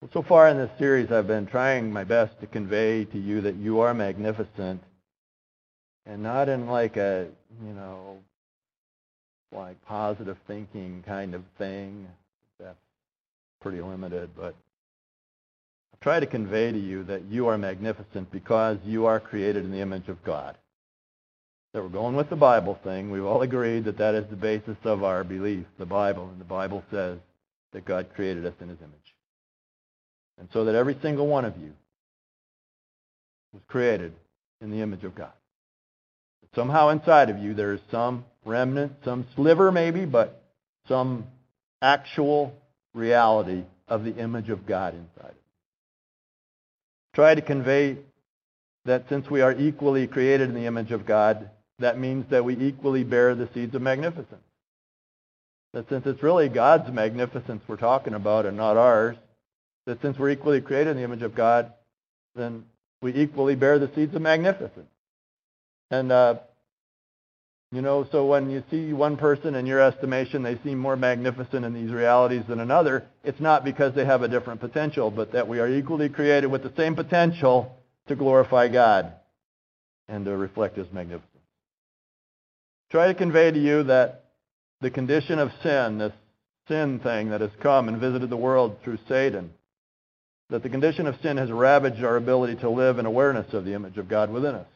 Well, 0.00 0.10
so 0.14 0.22
far 0.22 0.48
in 0.48 0.56
this 0.56 0.70
series, 0.78 1.12
I've 1.12 1.26
been 1.26 1.46
trying 1.46 1.92
my 1.92 2.04
best 2.04 2.40
to 2.40 2.46
convey 2.46 3.04
to 3.04 3.18
you 3.18 3.42
that 3.42 3.56
you 3.56 3.80
are 3.80 3.92
magnificent, 3.92 4.82
and 6.06 6.22
not 6.22 6.48
in 6.48 6.66
like 6.66 6.96
a, 6.96 7.28
you 7.62 7.74
know, 7.74 8.16
like 9.52 9.84
positive 9.84 10.38
thinking 10.46 11.04
kind 11.06 11.34
of 11.34 11.42
thing. 11.58 12.06
That's 12.58 12.78
pretty 13.60 13.82
limited, 13.82 14.30
but 14.34 14.54
I 15.92 15.96
try 16.00 16.18
to 16.18 16.26
convey 16.26 16.72
to 16.72 16.78
you 16.78 17.04
that 17.04 17.24
you 17.24 17.48
are 17.48 17.58
magnificent 17.58 18.32
because 18.32 18.78
you 18.86 19.04
are 19.04 19.20
created 19.20 19.66
in 19.66 19.70
the 19.70 19.80
image 19.80 20.08
of 20.08 20.24
God. 20.24 20.56
That 21.74 21.82
we're 21.82 21.90
going 21.90 22.16
with 22.16 22.30
the 22.30 22.36
Bible 22.36 22.78
thing. 22.82 23.10
We've 23.10 23.26
all 23.26 23.42
agreed 23.42 23.84
that 23.84 23.98
that 23.98 24.14
is 24.14 24.24
the 24.30 24.36
basis 24.36 24.78
of 24.84 25.04
our 25.04 25.24
belief, 25.24 25.66
the 25.78 25.84
Bible, 25.84 26.30
and 26.30 26.40
the 26.40 26.44
Bible 26.44 26.82
says 26.90 27.18
that 27.72 27.84
God 27.84 28.08
created 28.14 28.46
us 28.46 28.54
in 28.62 28.70
his 28.70 28.78
image. 28.78 29.14
And 30.40 30.48
so 30.52 30.64
that 30.64 30.74
every 30.74 30.98
single 31.02 31.26
one 31.26 31.44
of 31.44 31.56
you 31.58 31.72
was 33.52 33.62
created 33.68 34.12
in 34.60 34.70
the 34.70 34.80
image 34.80 35.04
of 35.04 35.14
God. 35.14 35.32
Somehow 36.54 36.88
inside 36.88 37.30
of 37.30 37.38
you 37.38 37.54
there 37.54 37.74
is 37.74 37.80
some 37.90 38.24
remnant, 38.44 38.92
some 39.04 39.26
sliver 39.36 39.70
maybe, 39.70 40.06
but 40.06 40.42
some 40.88 41.26
actual 41.82 42.54
reality 42.94 43.62
of 43.86 44.02
the 44.02 44.16
image 44.16 44.48
of 44.48 44.66
God 44.66 44.94
inside 44.94 45.30
of 45.30 45.34
you. 45.34 45.42
Try 47.14 47.34
to 47.34 47.42
convey 47.42 47.98
that 48.86 49.04
since 49.08 49.28
we 49.30 49.42
are 49.42 49.52
equally 49.52 50.06
created 50.06 50.48
in 50.48 50.54
the 50.54 50.66
image 50.66 50.90
of 50.90 51.06
God, 51.06 51.50
that 51.78 51.98
means 51.98 52.24
that 52.30 52.44
we 52.44 52.56
equally 52.56 53.04
bear 53.04 53.34
the 53.34 53.48
seeds 53.52 53.74
of 53.74 53.82
magnificence. 53.82 54.42
That 55.72 55.88
since 55.88 56.06
it's 56.06 56.22
really 56.22 56.48
God's 56.48 56.90
magnificence 56.92 57.62
we're 57.68 57.76
talking 57.76 58.14
about 58.14 58.46
and 58.46 58.56
not 58.56 58.76
ours, 58.76 59.16
that 59.90 60.00
since 60.02 60.16
we're 60.16 60.30
equally 60.30 60.60
created 60.60 60.92
in 60.92 60.98
the 60.98 61.02
image 61.02 61.22
of 61.22 61.34
God, 61.34 61.72
then 62.36 62.64
we 63.02 63.12
equally 63.12 63.56
bear 63.56 63.80
the 63.80 63.90
seeds 63.96 64.14
of 64.14 64.22
magnificence. 64.22 64.88
And, 65.90 66.12
uh, 66.12 66.34
you 67.72 67.82
know, 67.82 68.06
so 68.12 68.24
when 68.24 68.50
you 68.50 68.62
see 68.70 68.92
one 68.92 69.16
person 69.16 69.56
in 69.56 69.66
your 69.66 69.80
estimation, 69.80 70.44
they 70.44 70.60
seem 70.62 70.78
more 70.78 70.94
magnificent 70.94 71.64
in 71.64 71.74
these 71.74 71.90
realities 71.90 72.44
than 72.48 72.60
another, 72.60 73.04
it's 73.24 73.40
not 73.40 73.64
because 73.64 73.92
they 73.96 74.04
have 74.04 74.22
a 74.22 74.28
different 74.28 74.60
potential, 74.60 75.10
but 75.10 75.32
that 75.32 75.48
we 75.48 75.58
are 75.58 75.68
equally 75.68 76.08
created 76.08 76.46
with 76.46 76.62
the 76.62 76.72
same 76.76 76.94
potential 76.94 77.76
to 78.06 78.14
glorify 78.14 78.68
God 78.68 79.12
and 80.08 80.24
to 80.24 80.36
reflect 80.36 80.76
his 80.76 80.86
magnificence. 80.92 81.26
Try 82.92 83.08
to 83.08 83.14
convey 83.14 83.50
to 83.50 83.58
you 83.58 83.82
that 83.84 84.26
the 84.80 84.90
condition 84.92 85.40
of 85.40 85.50
sin, 85.64 85.98
this 85.98 86.12
sin 86.68 87.00
thing 87.00 87.30
that 87.30 87.40
has 87.40 87.50
come 87.60 87.88
and 87.88 87.98
visited 87.98 88.30
the 88.30 88.36
world 88.36 88.76
through 88.84 88.98
Satan, 89.08 89.50
that 90.50 90.62
the 90.62 90.68
condition 90.68 91.06
of 91.06 91.14
sin 91.22 91.36
has 91.36 91.50
ravaged 91.50 92.04
our 92.04 92.16
ability 92.16 92.56
to 92.56 92.70
live 92.70 92.98
in 92.98 93.06
awareness 93.06 93.52
of 93.54 93.64
the 93.64 93.74
image 93.74 93.96
of 93.98 94.08
God 94.08 94.30
within 94.30 94.54
us. 94.56 94.66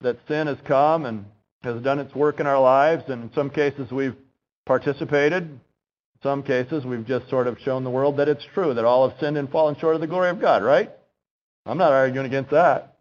That 0.00 0.18
sin 0.28 0.46
has 0.46 0.58
come 0.66 1.04
and 1.04 1.24
has 1.62 1.82
done 1.82 1.98
its 1.98 2.14
work 2.14 2.38
in 2.38 2.46
our 2.46 2.60
lives, 2.60 3.04
and 3.08 3.24
in 3.24 3.32
some 3.34 3.50
cases 3.50 3.90
we've 3.90 4.14
participated. 4.64 5.42
In 5.44 5.60
some 6.22 6.42
cases 6.42 6.84
we've 6.84 7.06
just 7.06 7.28
sort 7.28 7.48
of 7.48 7.58
shown 7.64 7.82
the 7.82 7.90
world 7.90 8.18
that 8.18 8.28
it's 8.28 8.44
true, 8.54 8.74
that 8.74 8.84
all 8.84 9.08
have 9.08 9.18
sinned 9.18 9.36
and 9.36 9.50
fallen 9.50 9.76
short 9.80 9.96
of 9.96 10.00
the 10.00 10.06
glory 10.06 10.30
of 10.30 10.40
God, 10.40 10.62
right? 10.62 10.90
I'm 11.64 11.78
not 11.78 11.92
arguing 11.92 12.26
against 12.26 12.52
that. 12.52 12.96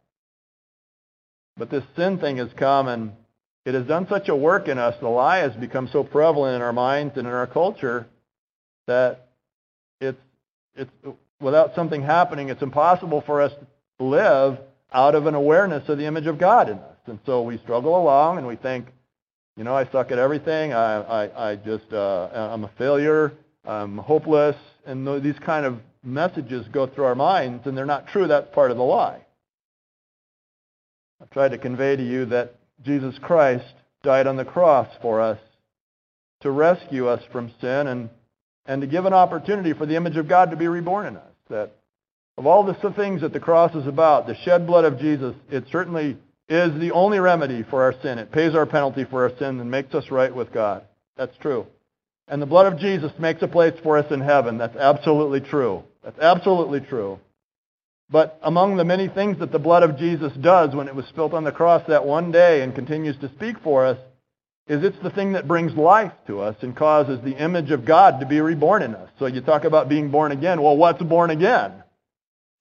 But 1.57 1.69
this 1.69 1.83
sin 1.95 2.17
thing 2.17 2.37
has 2.37 2.49
come 2.57 2.87
and 2.87 3.11
it 3.65 3.73
has 3.73 3.85
done 3.85 4.07
such 4.09 4.29
a 4.29 4.35
work 4.35 4.67
in 4.67 4.77
us, 4.77 4.95
the 4.99 5.07
lie 5.07 5.39
has 5.39 5.53
become 5.53 5.89
so 5.91 6.03
prevalent 6.03 6.55
in 6.55 6.61
our 6.61 6.73
minds 6.73 7.17
and 7.17 7.27
in 7.27 7.33
our 7.33 7.47
culture 7.47 8.05
that 8.87 9.27
it's, 9.99 10.19
it's, 10.75 10.91
without 11.39 11.75
something 11.75 12.01
happening, 12.01 12.49
it's 12.49 12.61
impossible 12.61 13.23
for 13.25 13.41
us 13.41 13.51
to 13.99 14.05
live 14.05 14.57
out 14.93 15.15
of 15.15 15.25
an 15.25 15.35
awareness 15.35 15.87
of 15.89 15.97
the 15.97 16.05
image 16.05 16.27
of 16.27 16.39
God 16.39 16.69
in 16.69 16.77
us. 16.77 16.97
And 17.07 17.19
so 17.25 17.41
we 17.41 17.57
struggle 17.59 18.01
along 18.01 18.37
and 18.37 18.47
we 18.47 18.55
think, 18.55 18.87
you 19.57 19.63
know, 19.63 19.75
I 19.75 19.89
suck 19.91 20.11
at 20.11 20.19
everything. 20.19 20.73
I, 20.73 21.01
I, 21.01 21.51
I 21.51 21.55
just, 21.55 21.91
uh, 21.91 22.29
I'm 22.33 22.63
a 22.63 22.71
failure. 22.77 23.33
I'm 23.65 23.97
hopeless. 23.97 24.55
And 24.85 25.23
these 25.23 25.39
kind 25.45 25.65
of 25.65 25.79
messages 26.03 26.65
go 26.71 26.87
through 26.87 27.05
our 27.05 27.15
minds, 27.15 27.65
and 27.65 27.75
they're 27.75 27.85
not 27.85 28.07
true. 28.07 28.27
That's 28.27 28.53
part 28.53 28.71
of 28.71 28.77
the 28.77 28.83
lie. 28.83 29.21
I've 31.21 31.29
tried 31.31 31.49
to 31.49 31.57
convey 31.57 31.95
to 31.95 32.03
you 32.03 32.25
that 32.27 32.55
Jesus 32.83 33.15
Christ 33.21 33.73
died 34.03 34.27
on 34.27 34.37
the 34.37 34.45
cross 34.45 34.87
for 35.01 35.21
us 35.21 35.39
to 36.41 36.51
rescue 36.51 37.07
us 37.07 37.23
from 37.31 37.51
sin 37.61 37.87
and 37.87 38.09
and 38.65 38.81
to 38.81 38.87
give 38.87 39.05
an 39.05 39.13
opportunity 39.13 39.73
for 39.73 39.85
the 39.85 39.95
image 39.95 40.17
of 40.17 40.27
God 40.27 40.51
to 40.51 40.57
be 40.57 40.67
reborn 40.67 41.07
in 41.07 41.17
us. 41.17 41.31
That 41.49 41.71
of 42.37 42.45
all 42.45 42.63
the 42.63 42.93
things 42.93 43.21
that 43.21 43.33
the 43.33 43.39
cross 43.39 43.75
is 43.75 43.87
about, 43.87 44.27
the 44.27 44.35
shed 44.43 44.67
blood 44.67 44.85
of 44.85 44.99
Jesus, 44.99 45.35
it 45.49 45.65
certainly 45.71 46.17
is 46.49 46.79
the 46.79 46.91
only 46.91 47.19
remedy 47.19 47.63
for 47.63 47.83
our 47.83 47.93
sin. 48.01 48.19
It 48.19 48.31
pays 48.31 48.53
our 48.53 48.65
penalty 48.65 49.05
for 49.05 49.23
our 49.23 49.37
sin 49.37 49.59
and 49.59 49.71
makes 49.71 49.93
us 49.93 50.11
right 50.11 50.35
with 50.35 50.51
God. 50.51 50.83
That's 51.17 51.35
true. 51.37 51.65
And 52.27 52.41
the 52.41 52.47
blood 52.47 52.71
of 52.71 52.79
Jesus 52.79 53.11
makes 53.19 53.41
a 53.41 53.47
place 53.47 53.73
for 53.83 53.97
us 53.97 54.11
in 54.11 54.19
heaven. 54.19 54.57
That's 54.57 54.75
absolutely 54.75 55.41
true. 55.41 55.83
That's 56.03 56.19
absolutely 56.19 56.81
true. 56.81 57.19
But 58.09 58.39
among 58.43 58.77
the 58.77 58.85
many 58.85 59.07
things 59.07 59.39
that 59.39 59.51
the 59.51 59.59
blood 59.59 59.83
of 59.83 59.97
Jesus 59.97 60.31
does 60.41 60.75
when 60.75 60.87
it 60.87 60.95
was 60.95 61.05
spilt 61.07 61.33
on 61.33 61.43
the 61.43 61.51
cross 61.51 61.83
that 61.87 62.05
one 62.05 62.31
day 62.31 62.61
and 62.61 62.75
continues 62.75 63.17
to 63.19 63.29
speak 63.29 63.55
for 63.63 63.85
us 63.85 63.97
is 64.67 64.83
it's 64.83 64.97
the 65.03 65.11
thing 65.11 65.33
that 65.33 65.47
brings 65.47 65.73
life 65.73 66.11
to 66.27 66.41
us 66.41 66.55
and 66.61 66.75
causes 66.75 67.19
the 67.23 67.37
image 67.37 67.69
of 67.69 67.85
God 67.85 68.19
to 68.19 68.25
be 68.25 68.41
reborn 68.41 68.81
in 68.81 68.95
us. 68.95 69.09
So 69.19 69.27
you 69.27 69.41
talk 69.41 69.63
about 69.63 69.89
being 69.89 70.09
born 70.09 70.31
again. 70.31 70.61
Well, 70.61 70.75
what's 70.75 71.03
born 71.03 71.29
again? 71.29 71.83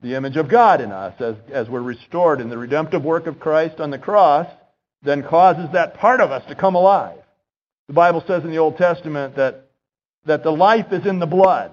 The 0.01 0.15
image 0.15 0.37
of 0.37 0.49
God 0.49 0.81
in 0.81 0.91
us 0.91 1.19
as, 1.19 1.35
as 1.51 1.67
we're 1.67 1.81
restored 1.81 2.41
in 2.41 2.49
the 2.49 2.57
redemptive 2.57 3.03
work 3.03 3.25
of 3.25 3.39
Christ 3.39 3.79
on 3.79 3.89
the 3.89 3.97
cross 3.97 4.47
then 5.01 5.23
causes 5.23 5.69
that 5.73 5.95
part 5.95 6.21
of 6.21 6.31
us 6.31 6.43
to 6.47 6.55
come 6.55 6.75
alive. 6.75 7.19
The 7.87 7.93
Bible 7.93 8.23
says 8.27 8.43
in 8.43 8.51
the 8.51 8.57
Old 8.57 8.77
Testament 8.77 9.35
that, 9.35 9.69
that 10.25 10.43
the 10.43 10.51
life 10.51 10.87
is 10.91 11.05
in 11.05 11.19
the 11.19 11.25
blood. 11.25 11.71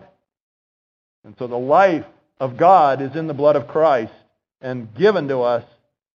And 1.25 1.35
so 1.39 1.47
the 1.47 1.57
life 1.57 2.05
of 2.41 2.57
God 2.57 3.01
is 3.03 3.17
in 3.17 3.27
the 3.27 3.35
blood 3.35 3.57
of 3.57 3.69
Christ 3.69 4.13
and 4.61 4.95
given 4.95 5.29
to 5.29 5.41
us 5.41 5.65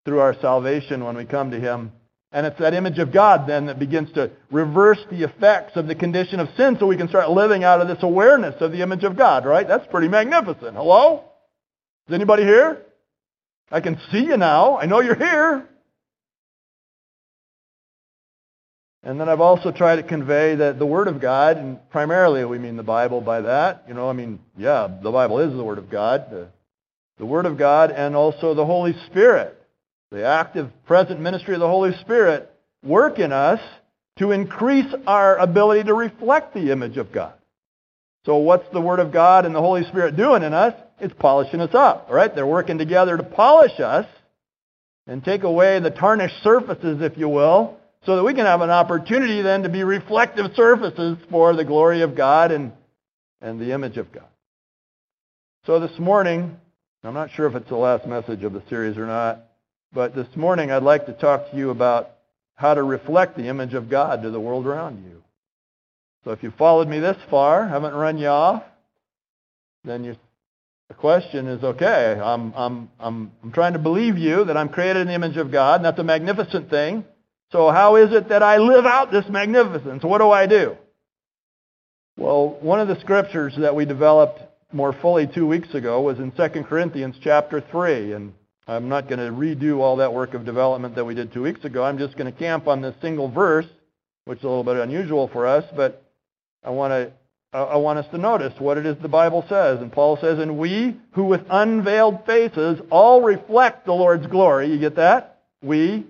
through 0.04 0.20
our 0.20 0.34
salvation 0.40 1.04
when 1.04 1.16
we 1.16 1.24
come 1.24 1.50
to 1.50 1.60
him 1.60 1.92
and 2.32 2.46
it's 2.46 2.58
that 2.58 2.74
image 2.74 2.98
of 2.98 3.12
God 3.12 3.48
then 3.48 3.66
that 3.66 3.78
begins 3.78 4.12
to 4.12 4.30
reverse 4.50 4.98
the 5.10 5.22
effects 5.22 5.76
of 5.76 5.86
the 5.86 5.94
condition 5.94 6.40
of 6.40 6.48
sin 6.56 6.76
so 6.78 6.86
we 6.86 6.96
can 6.96 7.08
start 7.08 7.30
living 7.30 7.64
out 7.64 7.80
of 7.80 7.88
this 7.88 8.02
awareness 8.02 8.60
of 8.60 8.72
the 8.72 8.82
image 8.82 9.04
of 9.04 9.16
God, 9.16 9.46
right? 9.46 9.66
That's 9.66 9.86
pretty 9.90 10.08
magnificent. 10.08 10.76
Hello? 10.76 11.24
Is 12.08 12.14
anybody 12.14 12.42
here? 12.42 12.82
I 13.70 13.80
can 13.80 13.98
see 14.12 14.24
you 14.24 14.36
now. 14.36 14.78
I 14.78 14.86
know 14.86 15.00
you're 15.00 15.16
here. 15.16 15.68
And 19.02 19.20
then 19.20 19.28
I've 19.28 19.40
also 19.40 19.70
tried 19.70 19.96
to 19.96 20.02
convey 20.02 20.56
that 20.56 20.80
the 20.80 20.86
Word 20.86 21.06
of 21.06 21.20
God, 21.20 21.56
and 21.58 21.78
primarily 21.90 22.44
we 22.44 22.58
mean 22.58 22.76
the 22.76 22.82
Bible 22.82 23.20
by 23.20 23.40
that. 23.42 23.84
You 23.86 23.94
know, 23.94 24.10
I 24.10 24.12
mean, 24.12 24.40
yeah, 24.58 24.88
the 25.00 25.12
Bible 25.12 25.38
is 25.38 25.52
the 25.52 25.62
Word 25.62 25.78
of 25.78 25.88
God. 25.88 26.26
The, 26.30 26.48
the 27.18 27.26
Word 27.26 27.46
of 27.46 27.56
God 27.56 27.92
and 27.92 28.16
also 28.16 28.54
the 28.54 28.66
Holy 28.66 28.94
Spirit 29.06 29.55
the 30.10 30.24
active 30.24 30.70
present 30.86 31.20
ministry 31.20 31.54
of 31.54 31.60
the 31.60 31.68
Holy 31.68 31.92
Spirit 32.00 32.50
work 32.82 33.18
in 33.18 33.32
us 33.32 33.60
to 34.18 34.30
increase 34.30 34.92
our 35.06 35.36
ability 35.36 35.84
to 35.84 35.94
reflect 35.94 36.54
the 36.54 36.70
image 36.70 36.96
of 36.96 37.12
God. 37.12 37.34
So 38.24 38.36
what's 38.36 38.68
the 38.72 38.80
Word 38.80 38.98
of 38.98 39.12
God 39.12 39.46
and 39.46 39.54
the 39.54 39.60
Holy 39.60 39.84
Spirit 39.84 40.16
doing 40.16 40.42
in 40.42 40.52
us? 40.52 40.74
It's 40.98 41.14
polishing 41.18 41.60
us 41.60 41.74
up, 41.74 42.08
right? 42.10 42.34
They're 42.34 42.46
working 42.46 42.78
together 42.78 43.16
to 43.16 43.22
polish 43.22 43.78
us 43.78 44.06
and 45.06 45.24
take 45.24 45.44
away 45.44 45.78
the 45.78 45.90
tarnished 45.90 46.42
surfaces, 46.42 47.02
if 47.02 47.16
you 47.16 47.28
will, 47.28 47.76
so 48.04 48.16
that 48.16 48.24
we 48.24 48.34
can 48.34 48.46
have 48.46 48.62
an 48.62 48.70
opportunity 48.70 49.42
then 49.42 49.62
to 49.62 49.68
be 49.68 49.84
reflective 49.84 50.46
surfaces 50.54 51.18
for 51.30 51.54
the 51.54 51.64
glory 51.64 52.02
of 52.02 52.16
God 52.16 52.50
and, 52.50 52.72
and 53.40 53.60
the 53.60 53.72
image 53.72 53.96
of 53.96 54.10
God. 54.12 54.28
So 55.66 55.80
this 55.80 55.98
morning, 55.98 56.56
I'm 57.04 57.14
not 57.14 57.30
sure 57.32 57.46
if 57.46 57.54
it's 57.54 57.68
the 57.68 57.76
last 57.76 58.06
message 58.06 58.42
of 58.42 58.52
the 58.52 58.62
series 58.68 58.96
or 58.96 59.06
not, 59.06 59.44
but 59.92 60.14
this 60.14 60.28
morning 60.36 60.70
I'd 60.70 60.82
like 60.82 61.06
to 61.06 61.12
talk 61.12 61.50
to 61.50 61.56
you 61.56 61.70
about 61.70 62.10
how 62.54 62.74
to 62.74 62.82
reflect 62.82 63.36
the 63.36 63.48
image 63.48 63.74
of 63.74 63.90
God 63.90 64.22
to 64.22 64.30
the 64.30 64.40
world 64.40 64.66
around 64.66 65.04
you. 65.04 65.22
So 66.24 66.32
if 66.32 66.42
you 66.42 66.52
followed 66.58 66.88
me 66.88 66.98
this 66.98 67.16
far, 67.30 67.68
haven't 67.68 67.94
run 67.94 68.18
you 68.18 68.28
off, 68.28 68.62
then 69.84 70.02
you, 70.04 70.16
the 70.88 70.94
question 70.94 71.46
is, 71.46 71.62
okay, 71.62 72.18
I'm, 72.20 72.52
I'm, 72.54 72.90
I'm, 72.98 73.32
I'm 73.42 73.52
trying 73.52 73.74
to 73.74 73.78
believe 73.78 74.18
you 74.18 74.44
that 74.44 74.56
I'm 74.56 74.68
created 74.68 75.02
in 75.02 75.08
the 75.08 75.14
image 75.14 75.36
of 75.36 75.52
God, 75.52 75.76
and 75.76 75.84
that's 75.84 75.98
a 75.98 76.04
magnificent 76.04 76.68
thing. 76.68 77.04
So 77.52 77.70
how 77.70 77.96
is 77.96 78.12
it 78.12 78.28
that 78.30 78.42
I 78.42 78.58
live 78.58 78.86
out 78.86 79.12
this 79.12 79.26
magnificence? 79.28 80.02
What 80.02 80.18
do 80.18 80.30
I 80.30 80.46
do? 80.46 80.76
Well, 82.16 82.58
one 82.60 82.80
of 82.80 82.88
the 82.88 82.98
scriptures 83.00 83.54
that 83.58 83.76
we 83.76 83.84
developed 83.84 84.40
more 84.72 84.92
fully 85.00 85.28
two 85.32 85.46
weeks 85.46 85.72
ago 85.74 86.00
was 86.00 86.18
in 86.18 86.32
2 86.32 86.64
Corinthians 86.64 87.14
chapter 87.22 87.62
3. 87.70 88.12
And 88.14 88.32
I'm 88.66 88.88
not 88.88 89.08
going 89.08 89.20
to 89.20 89.30
redo 89.30 89.78
all 89.78 89.96
that 89.96 90.12
work 90.12 90.34
of 90.34 90.44
development 90.44 90.96
that 90.96 91.04
we 91.04 91.14
did 91.14 91.32
two 91.32 91.42
weeks 91.42 91.64
ago. 91.64 91.84
I'm 91.84 91.98
just 91.98 92.16
going 92.16 92.32
to 92.32 92.36
camp 92.36 92.66
on 92.66 92.82
this 92.82 92.94
single 93.00 93.30
verse, 93.30 93.66
which 94.24 94.38
is 94.38 94.44
a 94.44 94.48
little 94.48 94.64
bit 94.64 94.76
unusual 94.76 95.28
for 95.28 95.46
us, 95.46 95.64
but 95.76 96.02
I 96.64 96.70
want 96.70 96.90
to 96.92 97.12
I 97.52 97.76
want 97.76 97.98
us 97.98 98.06
to 98.10 98.18
notice 98.18 98.52
what 98.58 98.76
it 98.76 98.84
is 98.84 98.96
the 99.00 99.08
Bible 99.08 99.42
says. 99.48 99.80
And 99.80 99.90
Paul 99.90 100.18
says, 100.20 100.38
And 100.38 100.58
we 100.58 100.96
who 101.12 101.24
with 101.24 101.40
unveiled 101.48 102.26
faces 102.26 102.80
all 102.90 103.22
reflect 103.22 103.86
the 103.86 103.92
Lord's 103.92 104.26
glory. 104.26 104.70
You 104.70 104.78
get 104.78 104.96
that? 104.96 105.40
We. 105.62 106.04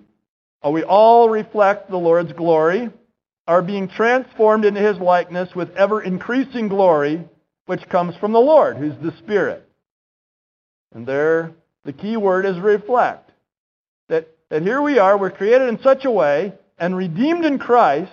Uh, 0.65 0.71
we 0.71 0.83
all 0.83 1.29
reflect 1.29 1.89
the 1.89 1.97
Lord's 1.97 2.33
glory, 2.33 2.89
are 3.47 3.61
being 3.61 3.87
transformed 3.87 4.65
into 4.65 4.81
his 4.81 4.97
likeness 4.97 5.49
with 5.55 5.69
ever 5.77 6.01
increasing 6.01 6.67
glory, 6.67 7.23
which 7.67 7.87
comes 7.89 8.15
from 8.17 8.33
the 8.33 8.39
Lord, 8.39 8.77
who's 8.77 8.95
the 9.01 9.15
Spirit. 9.19 9.67
And 10.93 11.05
there, 11.05 11.51
the 11.87 11.93
key 11.93 12.17
word 12.17 12.45
is 12.45 12.59
reflect. 12.59 13.31
That, 14.09 14.27
that 14.49 14.61
here 14.61 14.81
we 14.81 14.99
are, 14.99 15.17
we're 15.17 15.31
created 15.31 15.69
in 15.69 15.79
such 15.81 16.03
a 16.03 16.11
way 16.11 16.53
and 16.77 16.95
redeemed 16.95 17.45
in 17.45 17.57
Christ 17.57 18.11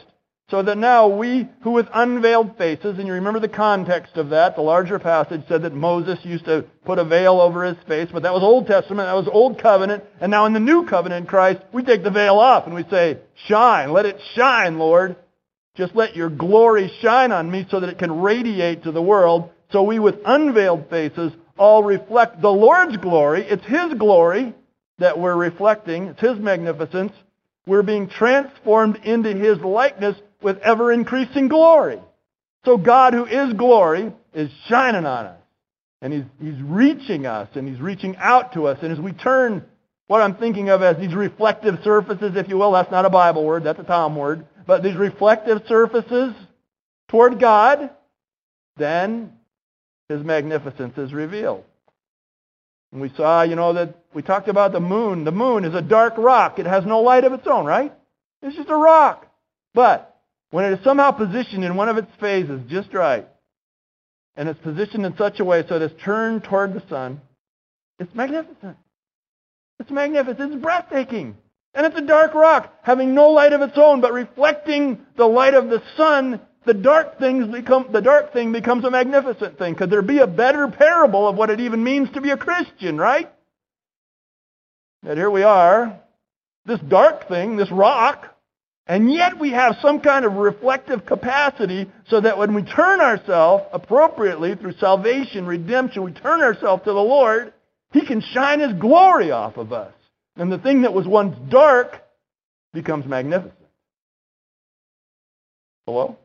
so 0.48 0.62
that 0.62 0.78
now 0.78 1.08
we 1.08 1.48
who 1.62 1.72
with 1.72 1.86
unveiled 1.92 2.56
faces, 2.56 2.98
and 2.98 3.08
you 3.08 3.14
remember 3.14 3.40
the 3.40 3.48
context 3.48 4.16
of 4.16 4.30
that, 4.30 4.54
the 4.54 4.62
larger 4.62 5.00
passage 5.00 5.42
said 5.48 5.62
that 5.62 5.74
Moses 5.74 6.20
used 6.22 6.44
to 6.44 6.64
put 6.84 7.00
a 7.00 7.04
veil 7.04 7.40
over 7.40 7.64
his 7.64 7.76
face, 7.88 8.08
but 8.12 8.22
that 8.22 8.32
was 8.32 8.44
Old 8.44 8.68
Testament, 8.68 9.08
that 9.08 9.14
was 9.14 9.26
Old 9.26 9.60
Covenant, 9.60 10.04
and 10.20 10.30
now 10.30 10.46
in 10.46 10.52
the 10.52 10.60
New 10.60 10.86
Covenant 10.86 11.24
in 11.24 11.26
Christ, 11.26 11.60
we 11.72 11.82
take 11.82 12.04
the 12.04 12.10
veil 12.10 12.38
off 12.38 12.66
and 12.66 12.76
we 12.76 12.84
say, 12.90 13.18
shine, 13.48 13.92
let 13.92 14.06
it 14.06 14.20
shine, 14.36 14.78
Lord. 14.78 15.16
Just 15.76 15.96
let 15.96 16.14
your 16.14 16.30
glory 16.30 16.92
shine 17.02 17.32
on 17.32 17.50
me 17.50 17.66
so 17.68 17.80
that 17.80 17.88
it 17.88 17.98
can 17.98 18.20
radiate 18.20 18.84
to 18.84 18.92
the 18.92 19.02
world. 19.02 19.50
So 19.72 19.82
we 19.82 19.98
with 19.98 20.14
unveiled 20.24 20.88
faces 20.88 21.32
all 21.56 21.82
reflect 21.82 22.40
the 22.40 22.50
Lord's 22.50 22.96
glory. 22.96 23.42
It's 23.42 23.64
His 23.64 23.94
glory 23.94 24.54
that 24.98 25.18
we're 25.18 25.36
reflecting. 25.36 26.06
It's 26.06 26.20
His 26.20 26.38
magnificence. 26.38 27.12
We're 27.66 27.82
being 27.82 28.08
transformed 28.08 28.96
into 29.04 29.34
His 29.34 29.58
likeness 29.58 30.16
with 30.42 30.58
ever 30.58 30.92
increasing 30.92 31.48
glory. 31.48 32.00
So 32.64 32.76
God, 32.76 33.14
who 33.14 33.26
is 33.26 33.52
glory, 33.54 34.12
is 34.32 34.50
shining 34.68 35.06
on 35.06 35.26
us. 35.26 35.40
And 36.00 36.12
he's, 36.12 36.24
he's 36.40 36.62
reaching 36.62 37.24
us, 37.24 37.48
and 37.54 37.66
he's 37.66 37.80
reaching 37.80 38.16
out 38.18 38.52
to 38.54 38.66
us. 38.66 38.78
And 38.82 38.92
as 38.92 39.00
we 39.00 39.12
turn 39.12 39.64
what 40.06 40.20
I'm 40.20 40.34
thinking 40.36 40.68
of 40.68 40.82
as 40.82 40.98
these 40.98 41.14
reflective 41.14 41.76
surfaces, 41.82 42.32
if 42.36 42.48
you 42.48 42.58
will, 42.58 42.72
that's 42.72 42.90
not 42.90 43.06
a 43.06 43.10
Bible 43.10 43.44
word, 43.44 43.64
that's 43.64 43.78
a 43.78 43.84
Tom 43.84 44.14
word, 44.16 44.46
but 44.66 44.82
these 44.82 44.96
reflective 44.96 45.62
surfaces 45.66 46.34
toward 47.08 47.40
God, 47.40 47.90
then 48.76 49.32
his 50.14 50.24
magnificence 50.24 50.96
is 50.96 51.12
revealed. 51.12 51.64
And 52.92 53.00
we 53.00 53.12
saw, 53.16 53.42
you 53.42 53.56
know, 53.56 53.72
that 53.72 53.96
we 54.14 54.22
talked 54.22 54.48
about 54.48 54.72
the 54.72 54.80
moon. 54.80 55.24
The 55.24 55.32
moon 55.32 55.64
is 55.64 55.74
a 55.74 55.82
dark 55.82 56.14
rock. 56.16 56.58
It 56.58 56.66
has 56.66 56.86
no 56.86 57.00
light 57.00 57.24
of 57.24 57.32
its 57.32 57.46
own, 57.46 57.66
right? 57.66 57.92
It's 58.40 58.56
just 58.56 58.70
a 58.70 58.76
rock. 58.76 59.26
But 59.74 60.16
when 60.50 60.64
it 60.64 60.78
is 60.78 60.84
somehow 60.84 61.10
positioned 61.10 61.64
in 61.64 61.74
one 61.74 61.88
of 61.88 61.98
its 61.98 62.10
phases 62.20 62.60
just 62.68 62.94
right, 62.94 63.26
and 64.36 64.48
it's 64.48 64.60
positioned 64.60 65.04
in 65.04 65.16
such 65.16 65.40
a 65.40 65.44
way 65.44 65.64
so 65.68 65.78
that 65.78 65.90
it's 65.90 66.02
turned 66.02 66.44
toward 66.44 66.74
the 66.74 66.82
sun, 66.88 67.20
it's 67.98 68.14
magnificent. 68.14 68.76
It's 69.80 69.90
magnificent. 69.90 70.52
It's 70.52 70.62
breathtaking. 70.62 71.36
And 71.74 71.86
it's 71.86 71.98
a 71.98 72.06
dark 72.06 72.34
rock, 72.34 72.72
having 72.82 73.14
no 73.14 73.30
light 73.30 73.52
of 73.52 73.60
its 73.60 73.76
own, 73.76 74.00
but 74.00 74.12
reflecting 74.12 75.00
the 75.16 75.26
light 75.26 75.54
of 75.54 75.68
the 75.68 75.82
sun, 75.96 76.40
the 76.66 76.74
dark 76.74 77.18
things 77.18 77.46
become 77.46 77.88
the 77.92 78.00
dark 78.00 78.32
thing 78.32 78.52
becomes 78.52 78.84
a 78.84 78.90
magnificent 78.90 79.58
thing. 79.58 79.74
Could 79.74 79.90
there 79.90 80.02
be 80.02 80.18
a 80.18 80.26
better 80.26 80.68
parable 80.68 81.28
of 81.28 81.36
what 81.36 81.50
it 81.50 81.60
even 81.60 81.82
means 81.82 82.10
to 82.12 82.20
be 82.20 82.30
a 82.30 82.36
Christian, 82.36 82.98
right? 82.98 83.30
And 85.06 85.18
here 85.18 85.30
we 85.30 85.42
are, 85.42 86.00
this 86.64 86.80
dark 86.80 87.28
thing, 87.28 87.56
this 87.56 87.70
rock, 87.70 88.34
and 88.86 89.12
yet 89.12 89.38
we 89.38 89.50
have 89.50 89.76
some 89.80 90.00
kind 90.00 90.24
of 90.24 90.34
reflective 90.34 91.06
capacity 91.06 91.90
so 92.08 92.20
that 92.20 92.36
when 92.36 92.54
we 92.54 92.62
turn 92.62 93.00
ourselves 93.00 93.64
appropriately 93.72 94.54
through 94.54 94.74
salvation, 94.74 95.46
redemption, 95.46 96.04
we 96.04 96.12
turn 96.12 96.42
ourselves 96.42 96.84
to 96.84 96.92
the 96.92 96.98
Lord, 96.98 97.52
He 97.92 98.06
can 98.06 98.20
shine 98.20 98.60
His 98.60 98.72
glory 98.74 99.30
off 99.30 99.56
of 99.56 99.72
us. 99.72 99.92
And 100.36 100.50
the 100.52 100.58
thing 100.58 100.82
that 100.82 100.92
was 100.92 101.06
once 101.06 101.36
dark 101.50 102.02
becomes 102.72 103.06
magnificent. 103.06 103.54
Hello? 105.86 106.18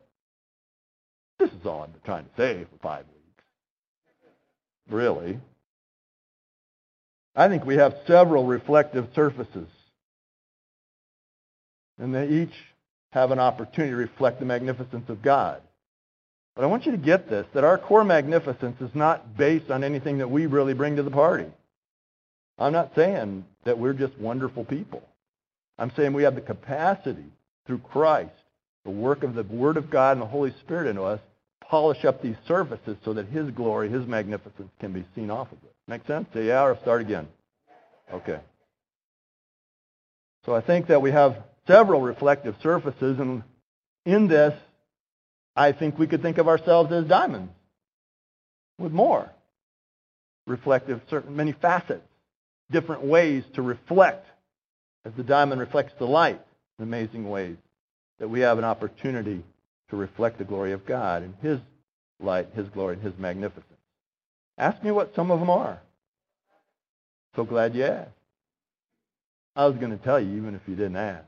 This 1.40 1.50
is 1.50 1.66
all 1.66 1.82
I'm 1.82 1.92
trying 2.04 2.24
to 2.24 2.30
say 2.36 2.64
for 2.64 2.78
five 2.82 3.06
weeks. 3.06 3.44
Really. 4.90 5.40
I 7.34 7.48
think 7.48 7.64
we 7.64 7.76
have 7.76 7.96
several 8.06 8.46
reflective 8.46 9.08
surfaces 9.14 9.66
and 11.98 12.14
they 12.14 12.28
each 12.28 12.54
have 13.12 13.30
an 13.30 13.38
opportunity 13.38 13.90
to 13.90 13.96
reflect 13.96 14.40
the 14.40 14.46
magnificence 14.46 15.08
of 15.08 15.22
God. 15.22 15.60
But 16.56 16.64
I 16.64 16.66
want 16.66 16.86
you 16.86 16.92
to 16.92 16.98
get 16.98 17.28
this, 17.28 17.46
that 17.54 17.64
our 17.64 17.78
core 17.78 18.04
magnificence 18.04 18.80
is 18.80 18.94
not 18.94 19.36
based 19.36 19.70
on 19.70 19.84
anything 19.84 20.18
that 20.18 20.30
we 20.30 20.46
really 20.46 20.74
bring 20.74 20.96
to 20.96 21.02
the 21.02 21.10
party. 21.10 21.46
I'm 22.58 22.72
not 22.72 22.92
saying 22.94 23.44
that 23.64 23.78
we're 23.78 23.94
just 23.94 24.18
wonderful 24.18 24.64
people. 24.64 25.02
I'm 25.78 25.92
saying 25.96 26.12
we 26.12 26.24
have 26.24 26.34
the 26.34 26.40
capacity 26.40 27.24
through 27.66 27.78
Christ, 27.78 28.32
the 28.84 28.90
work 28.90 29.22
of 29.22 29.34
the 29.34 29.44
Word 29.44 29.76
of 29.76 29.90
God 29.90 30.12
and 30.12 30.22
the 30.22 30.26
Holy 30.26 30.52
Spirit 30.60 30.88
in 30.88 30.98
us, 30.98 31.20
polish 31.68 32.04
up 32.04 32.22
these 32.22 32.36
surfaces 32.46 32.96
so 33.04 33.14
that 33.14 33.26
His 33.26 33.50
glory, 33.50 33.88
His 33.88 34.06
magnificence 34.06 34.70
can 34.80 34.92
be 34.92 35.04
seen 35.14 35.30
off 35.30 35.52
of 35.52 35.58
it. 35.64 35.72
Make 35.86 36.06
sense? 36.06 36.26
Say 36.34 36.46
yeah 36.46 36.62
or 36.62 36.78
start 36.82 37.00
again. 37.00 37.28
Okay. 38.12 38.40
So 40.46 40.54
I 40.54 40.60
think 40.60 40.88
that 40.88 41.02
we 41.02 41.10
have 41.10 41.36
several 41.66 42.00
reflective 42.00 42.56
surfaces, 42.62 43.18
and 43.18 43.42
in 44.04 44.28
this, 44.28 44.54
I 45.54 45.72
think 45.72 45.98
we 45.98 46.06
could 46.06 46.22
think 46.22 46.38
of 46.38 46.48
ourselves 46.48 46.92
as 46.92 47.04
diamonds 47.04 47.52
with 48.78 48.92
more 48.92 49.30
reflective, 50.46 51.00
certain 51.10 51.36
many 51.36 51.52
facets, 51.52 52.02
different 52.70 53.04
ways 53.04 53.44
to 53.54 53.62
reflect 53.62 54.26
as 55.04 55.12
the 55.16 55.22
diamond 55.22 55.60
reflects 55.60 55.92
the 55.98 56.04
light 56.06 56.40
in 56.78 56.82
amazing 56.84 57.28
ways 57.28 57.56
that 58.18 58.28
we 58.28 58.40
have 58.40 58.58
an 58.58 58.64
opportunity 58.64 59.42
to 59.90 59.96
reflect 59.96 60.38
the 60.38 60.44
glory 60.44 60.72
of 60.72 60.86
God 60.86 61.22
and 61.22 61.34
His 61.42 61.58
light, 62.20 62.48
His 62.54 62.68
glory, 62.68 62.94
and 62.94 63.02
His 63.02 63.14
magnificence. 63.18 63.66
Ask 64.58 64.82
me 64.82 64.90
what 64.90 65.14
some 65.14 65.30
of 65.30 65.40
them 65.40 65.50
are. 65.50 65.80
So 67.36 67.44
glad 67.44 67.74
you 67.74 67.84
asked. 67.84 68.10
I 69.56 69.66
was 69.66 69.76
going 69.76 69.96
to 69.96 70.02
tell 70.02 70.20
you 70.20 70.36
even 70.36 70.54
if 70.54 70.62
you 70.66 70.76
didn't 70.76 70.96
ask. 70.96 71.24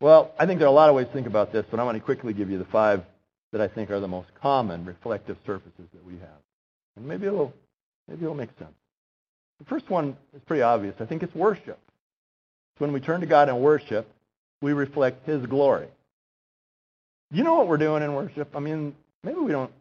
Well, 0.00 0.32
I 0.38 0.46
think 0.46 0.58
there 0.58 0.68
are 0.68 0.70
a 0.70 0.74
lot 0.74 0.88
of 0.88 0.94
ways 0.94 1.06
to 1.06 1.12
think 1.12 1.26
about 1.26 1.52
this, 1.52 1.64
but 1.70 1.80
I 1.80 1.84
want 1.84 1.96
to 1.96 2.04
quickly 2.04 2.32
give 2.32 2.50
you 2.50 2.58
the 2.58 2.64
five 2.66 3.02
that 3.52 3.60
I 3.60 3.68
think 3.68 3.90
are 3.90 4.00
the 4.00 4.08
most 4.08 4.28
common 4.42 4.84
reflective 4.84 5.36
surfaces 5.46 5.86
that 5.92 6.04
we 6.04 6.14
have. 6.14 6.42
And 6.96 7.06
maybe 7.06 7.26
it'll, 7.26 7.52
maybe 8.08 8.22
it'll 8.22 8.34
make 8.34 8.50
sense. 8.58 8.74
The 9.60 9.64
first 9.66 9.88
one 9.88 10.16
is 10.34 10.42
pretty 10.46 10.62
obvious. 10.62 10.94
I 11.00 11.06
think 11.06 11.22
it's 11.22 11.34
worship. 11.34 11.78
When 12.78 12.92
we 12.92 13.00
turn 13.00 13.20
to 13.20 13.26
God 13.26 13.48
in 13.48 13.60
worship, 13.60 14.10
we 14.60 14.72
reflect 14.72 15.26
His 15.26 15.46
glory. 15.46 15.86
You 17.34 17.42
know 17.42 17.54
what 17.54 17.66
we're 17.66 17.78
doing 17.78 18.04
in 18.04 18.14
worship? 18.14 18.54
I 18.54 18.60
mean, 18.60 18.94
maybe 19.24 19.40
we 19.40 19.50
don't, 19.50 19.72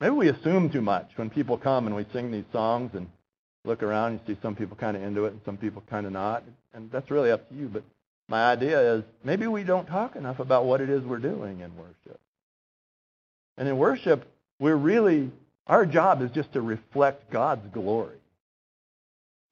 maybe 0.00 0.16
we 0.16 0.28
assume 0.28 0.70
too 0.70 0.82
much 0.82 1.08
when 1.14 1.30
people 1.30 1.56
come 1.56 1.86
and 1.86 1.94
we 1.94 2.04
sing 2.12 2.32
these 2.32 2.44
songs 2.52 2.90
and 2.94 3.06
look 3.64 3.84
around, 3.84 4.14
you 4.14 4.34
see 4.34 4.40
some 4.42 4.56
people 4.56 4.76
kind 4.76 4.96
of 4.96 5.04
into 5.04 5.24
it 5.26 5.32
and 5.32 5.40
some 5.44 5.56
people 5.56 5.84
kind 5.88 6.04
of 6.06 6.12
not. 6.12 6.42
And 6.74 6.90
that's 6.90 7.08
really 7.08 7.30
up 7.30 7.48
to 7.48 7.54
you. 7.54 7.68
But 7.68 7.84
my 8.28 8.50
idea 8.50 8.94
is 8.94 9.04
maybe 9.22 9.46
we 9.46 9.62
don't 9.62 9.86
talk 9.86 10.16
enough 10.16 10.40
about 10.40 10.64
what 10.64 10.80
it 10.80 10.90
is 10.90 11.04
we're 11.04 11.18
doing 11.18 11.60
in 11.60 11.76
worship. 11.76 12.20
And 13.56 13.68
in 13.68 13.78
worship, 13.78 14.28
we're 14.58 14.74
really, 14.74 15.30
our 15.68 15.86
job 15.86 16.22
is 16.22 16.32
just 16.32 16.54
to 16.54 16.60
reflect 16.60 17.30
God's 17.30 17.72
glory. 17.72 18.18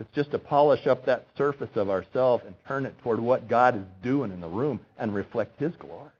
It's 0.00 0.12
just 0.12 0.32
to 0.32 0.40
polish 0.40 0.88
up 0.88 1.06
that 1.06 1.28
surface 1.38 1.70
of 1.76 1.88
ourselves 1.88 2.42
and 2.44 2.56
turn 2.66 2.84
it 2.84 2.99
toward 3.04 3.20
what 3.20 3.46
God 3.46 3.76
is 3.76 3.84
doing 4.02 4.32
in 4.32 4.40
the 4.40 4.49
room 4.49 4.80
and 4.99 5.14
reflect 5.14 5.61
His 5.61 5.73
glory. 5.76 6.11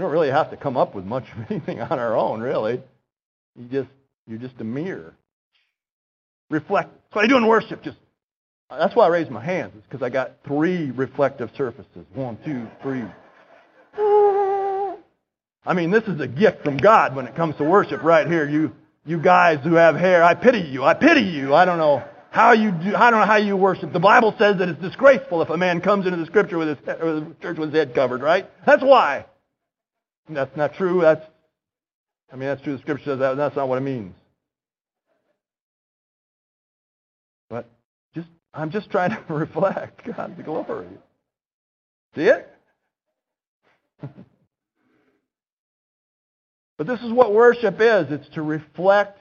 We 0.00 0.04
don't 0.04 0.12
really 0.12 0.30
have 0.30 0.48
to 0.48 0.56
come 0.56 0.78
up 0.78 0.94
with 0.94 1.04
much 1.04 1.24
of 1.24 1.50
anything 1.50 1.78
on 1.78 1.98
our 1.98 2.16
own, 2.16 2.40
really. 2.40 2.80
You 3.54 3.66
just, 3.70 3.90
you're 4.26 4.38
just 4.38 4.58
a 4.58 4.64
mirror. 4.64 5.14
Reflect. 6.48 6.88
What 7.12 7.26
I 7.26 7.28
do 7.28 7.36
in 7.36 7.46
worship. 7.46 7.82
Just 7.82 7.98
that's 8.70 8.96
why 8.96 9.04
I 9.04 9.08
raise 9.08 9.28
my 9.28 9.44
hands. 9.44 9.72
It's 9.76 9.86
because 9.86 10.02
I 10.02 10.08
got 10.08 10.36
three 10.46 10.90
reflective 10.90 11.50
surfaces. 11.54 12.06
One, 12.14 12.38
two, 12.46 12.66
three. 12.80 13.04
I 15.66 15.74
mean, 15.74 15.90
this 15.90 16.04
is 16.04 16.18
a 16.18 16.26
gift 16.26 16.64
from 16.64 16.78
God 16.78 17.14
when 17.14 17.26
it 17.26 17.36
comes 17.36 17.56
to 17.56 17.64
worship 17.64 18.02
right 18.02 18.26
here. 18.26 18.48
You, 18.48 18.72
you 19.04 19.20
guys 19.20 19.58
who 19.62 19.74
have 19.74 19.96
hair, 19.96 20.24
I 20.24 20.32
pity 20.32 20.60
you. 20.60 20.82
I 20.82 20.94
pity 20.94 21.28
you. 21.28 21.54
I 21.54 21.66
don't 21.66 21.76
know 21.76 22.02
how 22.30 22.52
you 22.52 22.70
do, 22.70 22.96
I 22.96 23.10
don't 23.10 23.20
know 23.20 23.26
how 23.26 23.36
you 23.36 23.54
worship. 23.54 23.92
The 23.92 24.00
Bible 24.00 24.34
says 24.38 24.56
that 24.60 24.68
it's 24.70 24.80
disgraceful 24.80 25.42
if 25.42 25.50
a 25.50 25.58
man 25.58 25.82
comes 25.82 26.06
into 26.06 26.16
the 26.16 26.24
scripture 26.24 26.56
with 26.56 26.68
his, 26.68 26.78
the 26.86 27.36
church 27.42 27.58
with 27.58 27.74
his 27.74 27.78
head 27.78 27.94
covered, 27.94 28.22
right? 28.22 28.50
That's 28.64 28.82
why. 28.82 29.26
That's 30.34 30.56
not 30.56 30.74
true. 30.74 31.00
That's, 31.00 31.24
I 32.32 32.36
mean, 32.36 32.48
that's 32.48 32.62
true. 32.62 32.74
The 32.74 32.82
scripture 32.82 33.04
says 33.04 33.18
that. 33.18 33.36
That's 33.36 33.56
not 33.56 33.68
what 33.68 33.78
it 33.78 33.82
means. 33.82 34.14
But 37.48 37.68
just, 38.14 38.28
I'm 38.54 38.70
just 38.70 38.90
trying 38.90 39.10
to 39.10 39.22
reflect 39.34 40.06
God's 40.16 40.40
glory. 40.42 40.88
See 42.14 42.22
it? 42.22 42.48
But 46.80 46.86
this 46.86 47.00
is 47.02 47.12
what 47.12 47.34
worship 47.34 47.74
is. 47.78 48.06
It's 48.10 48.28
to 48.36 48.40
reflect 48.40 49.18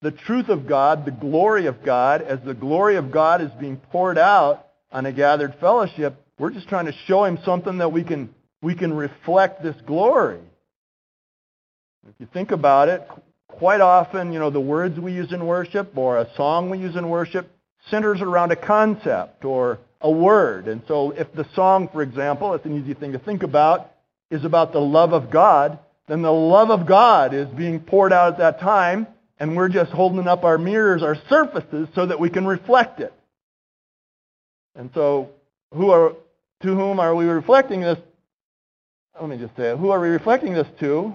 the 0.00 0.10
truth 0.10 0.48
of 0.48 0.66
God, 0.66 1.04
the 1.04 1.10
glory 1.10 1.66
of 1.66 1.84
God, 1.84 2.22
as 2.22 2.38
the 2.46 2.54
glory 2.54 2.96
of 2.96 3.10
God 3.10 3.42
is 3.42 3.50
being 3.60 3.76
poured 3.76 4.16
out 4.16 4.68
on 4.90 5.04
a 5.04 5.12
gathered 5.12 5.54
fellowship. 5.60 6.14
We're 6.38 6.48
just 6.48 6.66
trying 6.66 6.86
to 6.86 6.94
show 7.06 7.24
him 7.24 7.38
something 7.44 7.76
that 7.76 7.92
we 7.92 8.04
can, 8.04 8.34
we 8.64 8.74
can 8.74 8.94
reflect 8.94 9.62
this 9.62 9.76
glory. 9.86 10.40
If 12.08 12.14
you 12.18 12.26
think 12.32 12.50
about 12.50 12.88
it, 12.88 13.06
quite 13.46 13.82
often, 13.82 14.32
you 14.32 14.38
know, 14.38 14.48
the 14.48 14.58
words 14.58 14.98
we 14.98 15.12
use 15.12 15.32
in 15.32 15.46
worship 15.46 15.96
or 15.96 16.18
a 16.18 16.34
song 16.34 16.70
we 16.70 16.78
use 16.78 16.96
in 16.96 17.10
worship 17.10 17.50
centers 17.90 18.22
around 18.22 18.52
a 18.52 18.56
concept 18.56 19.44
or 19.44 19.78
a 20.00 20.10
word. 20.10 20.66
And 20.66 20.82
so 20.88 21.10
if 21.10 21.30
the 21.34 21.46
song, 21.54 21.90
for 21.92 22.02
example, 22.02 22.54
it's 22.54 22.64
an 22.64 22.82
easy 22.82 22.94
thing 22.94 23.12
to 23.12 23.18
think 23.18 23.42
about, 23.42 23.90
is 24.30 24.46
about 24.46 24.72
the 24.72 24.80
love 24.80 25.12
of 25.12 25.30
God, 25.30 25.78
then 26.08 26.22
the 26.22 26.32
love 26.32 26.70
of 26.70 26.86
God 26.86 27.34
is 27.34 27.48
being 27.48 27.80
poured 27.80 28.14
out 28.14 28.32
at 28.32 28.38
that 28.38 28.60
time, 28.60 29.06
and 29.38 29.56
we're 29.56 29.68
just 29.68 29.92
holding 29.92 30.26
up 30.26 30.42
our 30.42 30.56
mirrors, 30.56 31.02
our 31.02 31.16
surfaces, 31.28 31.88
so 31.94 32.06
that 32.06 32.18
we 32.18 32.30
can 32.30 32.46
reflect 32.46 33.00
it. 33.00 33.12
And 34.74 34.90
so, 34.94 35.30
who 35.74 35.90
are 35.90 36.14
to 36.62 36.74
whom 36.74 36.98
are 36.98 37.14
we 37.14 37.26
reflecting 37.26 37.82
this? 37.82 37.98
Let 39.20 39.28
me 39.28 39.36
just 39.38 39.56
say. 39.56 39.76
Who 39.76 39.90
are 39.90 40.00
we 40.00 40.08
reflecting 40.08 40.54
this 40.54 40.66
to? 40.80 41.14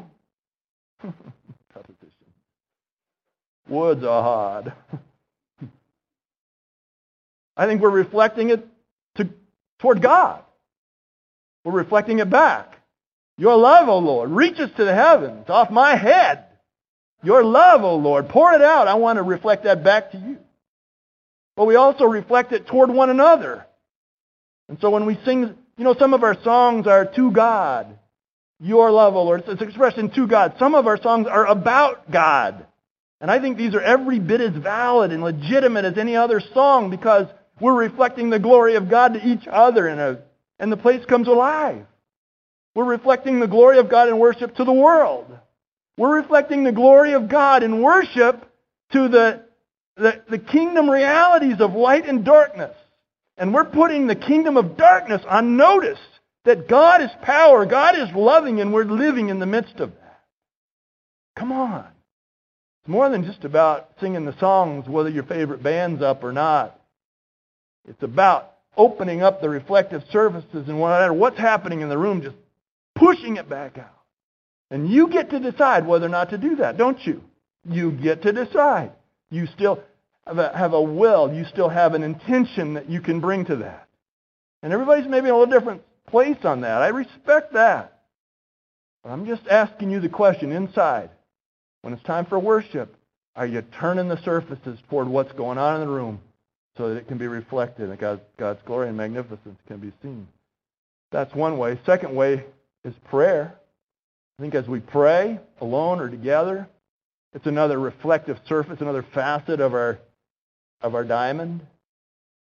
Woods 3.67 4.03
are 4.03 4.23
hard. 4.23 4.73
I 7.57 7.65
think 7.67 7.81
we're 7.81 7.89
reflecting 7.89 8.49
it 8.51 8.65
to, 9.15 9.29
toward 9.79 10.01
God. 10.01 10.43
We're 11.63 11.73
reflecting 11.73 12.19
it 12.19 12.29
back. 12.29 12.77
Your 13.37 13.57
love, 13.57 13.89
O 13.89 13.99
Lord, 13.99 14.31
reaches 14.31 14.69
to 14.77 14.85
the 14.85 14.93
heavens, 14.93 15.49
off 15.49 15.69
my 15.69 15.95
head. 15.95 16.45
Your 17.21 17.43
love, 17.43 17.83
O 17.83 17.95
Lord, 17.95 18.29
pour 18.29 18.53
it 18.53 18.61
out. 18.61 18.87
I 18.87 18.93
want 18.95 19.17
to 19.17 19.23
reflect 19.23 19.65
that 19.65 19.83
back 19.83 20.11
to 20.11 20.17
you. 20.17 20.37
But 21.55 21.65
we 21.65 21.75
also 21.75 22.05
reflect 22.05 22.53
it 22.53 22.67
toward 22.67 22.89
one 22.89 23.09
another. 23.09 23.65
And 24.69 24.77
so 24.79 24.89
when 24.89 25.05
we 25.05 25.19
sing, 25.25 25.55
you 25.79 25.85
know, 25.85 25.95
some 25.97 26.13
of 26.13 26.23
our 26.23 26.35
songs 26.43 26.87
are 26.87 27.05
to 27.05 27.31
God. 27.31 27.97
Your 28.59 28.91
love, 28.91 29.15
O 29.15 29.23
Lord. 29.23 29.45
It's 29.47 29.61
expressed 29.61 29.97
in 29.97 30.11
to 30.11 30.27
God. 30.27 30.55
Some 30.59 30.75
of 30.75 30.87
our 30.87 31.01
songs 31.01 31.25
are 31.25 31.45
about 31.45 32.11
God. 32.11 32.65
And 33.21 33.31
I 33.31 33.39
think 33.39 33.57
these 33.57 33.73
are 33.73 33.81
every 33.81 34.19
bit 34.19 34.41
as 34.41 34.53
valid 34.53 35.13
and 35.13 35.23
legitimate 35.23 35.85
as 35.85 35.97
any 35.97 36.17
other 36.17 36.41
song 36.53 36.89
because 36.89 37.27
we're 37.61 37.73
reflecting 37.73 38.29
the 38.29 38.39
glory 38.39 38.75
of 38.75 38.89
God 38.89 39.13
to 39.13 39.25
each 39.25 39.47
other 39.49 39.87
and, 39.87 40.19
and 40.59 40.69
the 40.69 40.75
place 40.75 41.05
comes 41.05 41.29
alive. 41.29 41.85
We're 42.75 42.83
reflecting 42.83 43.39
the 43.39 43.47
glory 43.47 43.79
of 43.79 43.89
God 43.89 44.09
in 44.09 44.19
worship 44.19 44.57
to 44.57 44.65
the 44.65 44.73
world. 44.73 45.27
We're 45.97 46.17
reflecting 46.17 46.65
the 46.65 46.73
glory 46.73 47.13
of 47.13 47.29
God 47.29 47.63
in 47.63 47.81
worship 47.81 48.45
to 48.91 49.07
the, 49.07 49.45
the, 49.95 50.21
the 50.29 50.39
kingdom 50.39 50.89
realities 50.89 51.61
of 51.61 51.71
light 51.71 52.05
and 52.05 52.25
darkness. 52.25 52.75
And 53.39 53.53
we're 53.53 53.65
putting 53.65 54.05
the 54.05 54.15
kingdom 54.15 54.57
of 54.57 54.75
darkness 54.75 55.21
on 55.27 55.55
notice 55.55 55.99
that 56.43 56.67
God 56.67 57.01
is 57.01 57.09
power, 57.23 57.65
God 57.65 57.97
is 57.97 58.13
loving, 58.13 58.59
and 58.59 58.73
we're 58.73 58.83
living 58.83 59.29
in 59.29 59.39
the 59.39 59.45
midst 59.45 59.79
of 59.79 59.91
that. 59.91 60.19
Come 61.37 61.53
on. 61.53 61.85
It's 62.81 62.89
more 62.89 63.09
than 63.09 63.23
just 63.23 63.45
about 63.45 63.91
singing 64.01 64.25
the 64.25 64.37
songs, 64.39 64.89
whether 64.89 65.09
your 65.09 65.23
favorite 65.23 65.63
band's 65.63 66.01
up 66.01 66.23
or 66.23 66.33
not. 66.33 66.79
It's 67.87 68.03
about 68.03 68.55
opening 68.75 69.21
up 69.21 69.41
the 69.41 69.49
reflective 69.49 70.03
surfaces 70.11 70.67
and 70.67 70.79
whatever, 70.79 71.13
what's 71.13 71.37
happening 71.37 71.79
in 71.79 71.89
the 71.89 71.97
room, 71.97 72.21
just 72.21 72.35
pushing 72.95 73.37
it 73.37 73.49
back 73.49 73.77
out. 73.77 73.95
And 74.69 74.89
you 74.89 75.07
get 75.07 75.29
to 75.29 75.39
decide 75.39 75.87
whether 75.87 76.05
or 76.05 76.09
not 76.09 76.31
to 76.31 76.37
do 76.37 76.57
that, 76.57 76.77
don't 76.77 76.99
you? 77.05 77.23
You 77.69 77.91
get 77.91 78.21
to 78.23 78.33
decide. 78.33 78.91
You 79.31 79.47
still 79.47 79.81
have 80.29 80.37
a, 80.37 80.57
have 80.57 80.73
a 80.73 80.81
will. 80.81 81.33
You 81.33 81.45
still 81.45 81.69
have 81.69 81.95
an 81.95 82.03
intention 82.03 82.75
that 82.75 82.89
you 82.89 83.01
can 83.01 83.19
bring 83.19 83.45
to 83.45 83.57
that. 83.57 83.87
And 84.61 84.71
everybody's 84.71 85.07
maybe 85.07 85.27
in 85.27 85.33
a 85.33 85.37
little 85.37 85.59
different 85.59 85.81
place 86.07 86.37
on 86.43 86.61
that. 86.61 86.81
I 86.81 86.89
respect 86.89 87.53
that. 87.53 88.01
But 89.03 89.11
I'm 89.11 89.25
just 89.25 89.47
asking 89.49 89.89
you 89.89 89.99
the 89.99 90.09
question 90.09 90.51
inside. 90.51 91.09
When 91.81 91.93
it's 91.93 92.03
time 92.03 92.25
for 92.25 92.37
worship, 92.37 92.95
are 93.35 93.47
you 93.47 93.63
turning 93.79 94.09
the 94.09 94.21
surfaces 94.23 94.77
toward 94.89 95.07
what's 95.07 95.31
going 95.33 95.57
on 95.57 95.81
in 95.81 95.87
the 95.87 95.93
room 95.93 96.19
so 96.77 96.89
that 96.89 96.97
it 96.97 97.07
can 97.07 97.17
be 97.17 97.27
reflected 97.27 97.89
and 97.89 97.97
God's, 97.97 98.21
God's 98.37 98.59
glory 98.65 98.89
and 98.89 98.97
magnificence 98.97 99.59
can 99.67 99.77
be 99.77 99.93
seen? 100.01 100.27
That's 101.11 101.33
one 101.33 101.57
way. 101.57 101.79
Second 101.85 102.15
way 102.15 102.43
is 102.83 102.93
prayer. 103.09 103.55
I 104.37 104.41
think 104.41 104.55
as 104.55 104.67
we 104.67 104.79
pray, 104.79 105.39
alone 105.61 105.99
or 105.99 106.09
together, 106.09 106.67
it's 107.33 107.45
another 107.45 107.79
reflective 107.79 108.37
surface, 108.47 108.81
another 108.81 109.05
facet 109.13 109.59
of 109.59 109.73
our 109.73 109.99
of 110.81 110.95
our 110.95 111.03
diamond. 111.03 111.61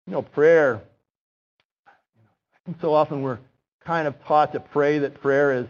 You 0.06 0.12
know, 0.12 0.22
prayer. 0.22 0.80
So 2.80 2.94
often 2.94 3.22
we're 3.22 3.38
kind 3.86 4.08
of 4.08 4.14
taught 4.26 4.52
to 4.52 4.60
pray 4.60 5.00
that 5.00 5.20
prayer 5.20 5.52
is 5.52 5.66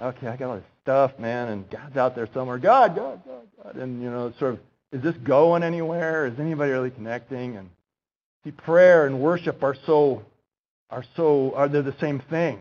okay. 0.00 0.26
I 0.26 0.36
got 0.36 0.50
all 0.50 0.56
this 0.56 0.64
stuff, 0.82 1.18
man, 1.18 1.48
and 1.48 1.70
God's 1.70 1.96
out 1.96 2.14
there 2.14 2.28
somewhere. 2.34 2.58
God, 2.58 2.94
God, 2.94 3.22
God, 3.24 3.46
God, 3.62 3.76
and 3.76 4.02
you 4.02 4.10
know, 4.10 4.32
sort 4.38 4.54
of, 4.54 4.60
is 4.92 5.02
this 5.02 5.16
going 5.24 5.62
anywhere? 5.62 6.26
Is 6.26 6.38
anybody 6.38 6.72
really 6.72 6.90
connecting? 6.90 7.56
And 7.56 7.70
see, 8.44 8.50
prayer 8.50 9.06
and 9.06 9.20
worship 9.20 9.62
are 9.62 9.76
so 9.86 10.22
are 10.90 11.04
so 11.16 11.52
are 11.54 11.68
they 11.68 11.80
the 11.80 11.96
same 12.00 12.20
thing? 12.30 12.58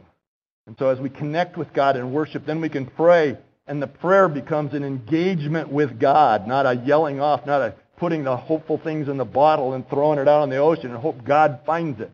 And 0.66 0.76
so 0.80 0.88
as 0.88 1.00
we 1.00 1.10
connect 1.10 1.58
with 1.58 1.74
God 1.74 1.98
and 1.98 2.14
worship, 2.14 2.46
then 2.46 2.62
we 2.62 2.70
can 2.70 2.86
pray, 2.86 3.38
and 3.68 3.82
the 3.82 3.88
prayer 3.88 4.30
becomes 4.30 4.74
an 4.74 4.84
engagement 4.84 5.70
with 5.70 6.00
God, 6.00 6.48
not 6.48 6.66
a 6.66 6.82
yelling 6.86 7.20
off, 7.20 7.46
not 7.46 7.62
a 7.62 7.76
putting 8.04 8.26
the 8.26 8.36
hopeful 8.36 8.78
things 8.78 9.08
in 9.08 9.16
the 9.16 9.24
bottle 9.24 9.72
and 9.72 9.88
throwing 9.88 10.20
it 10.20 10.28
out 10.28 10.44
in 10.44 10.50
the 10.50 10.58
ocean 10.58 10.92
and 10.92 11.00
hope 11.00 11.24
God 11.24 11.62
finds 11.66 12.02
it, 12.02 12.12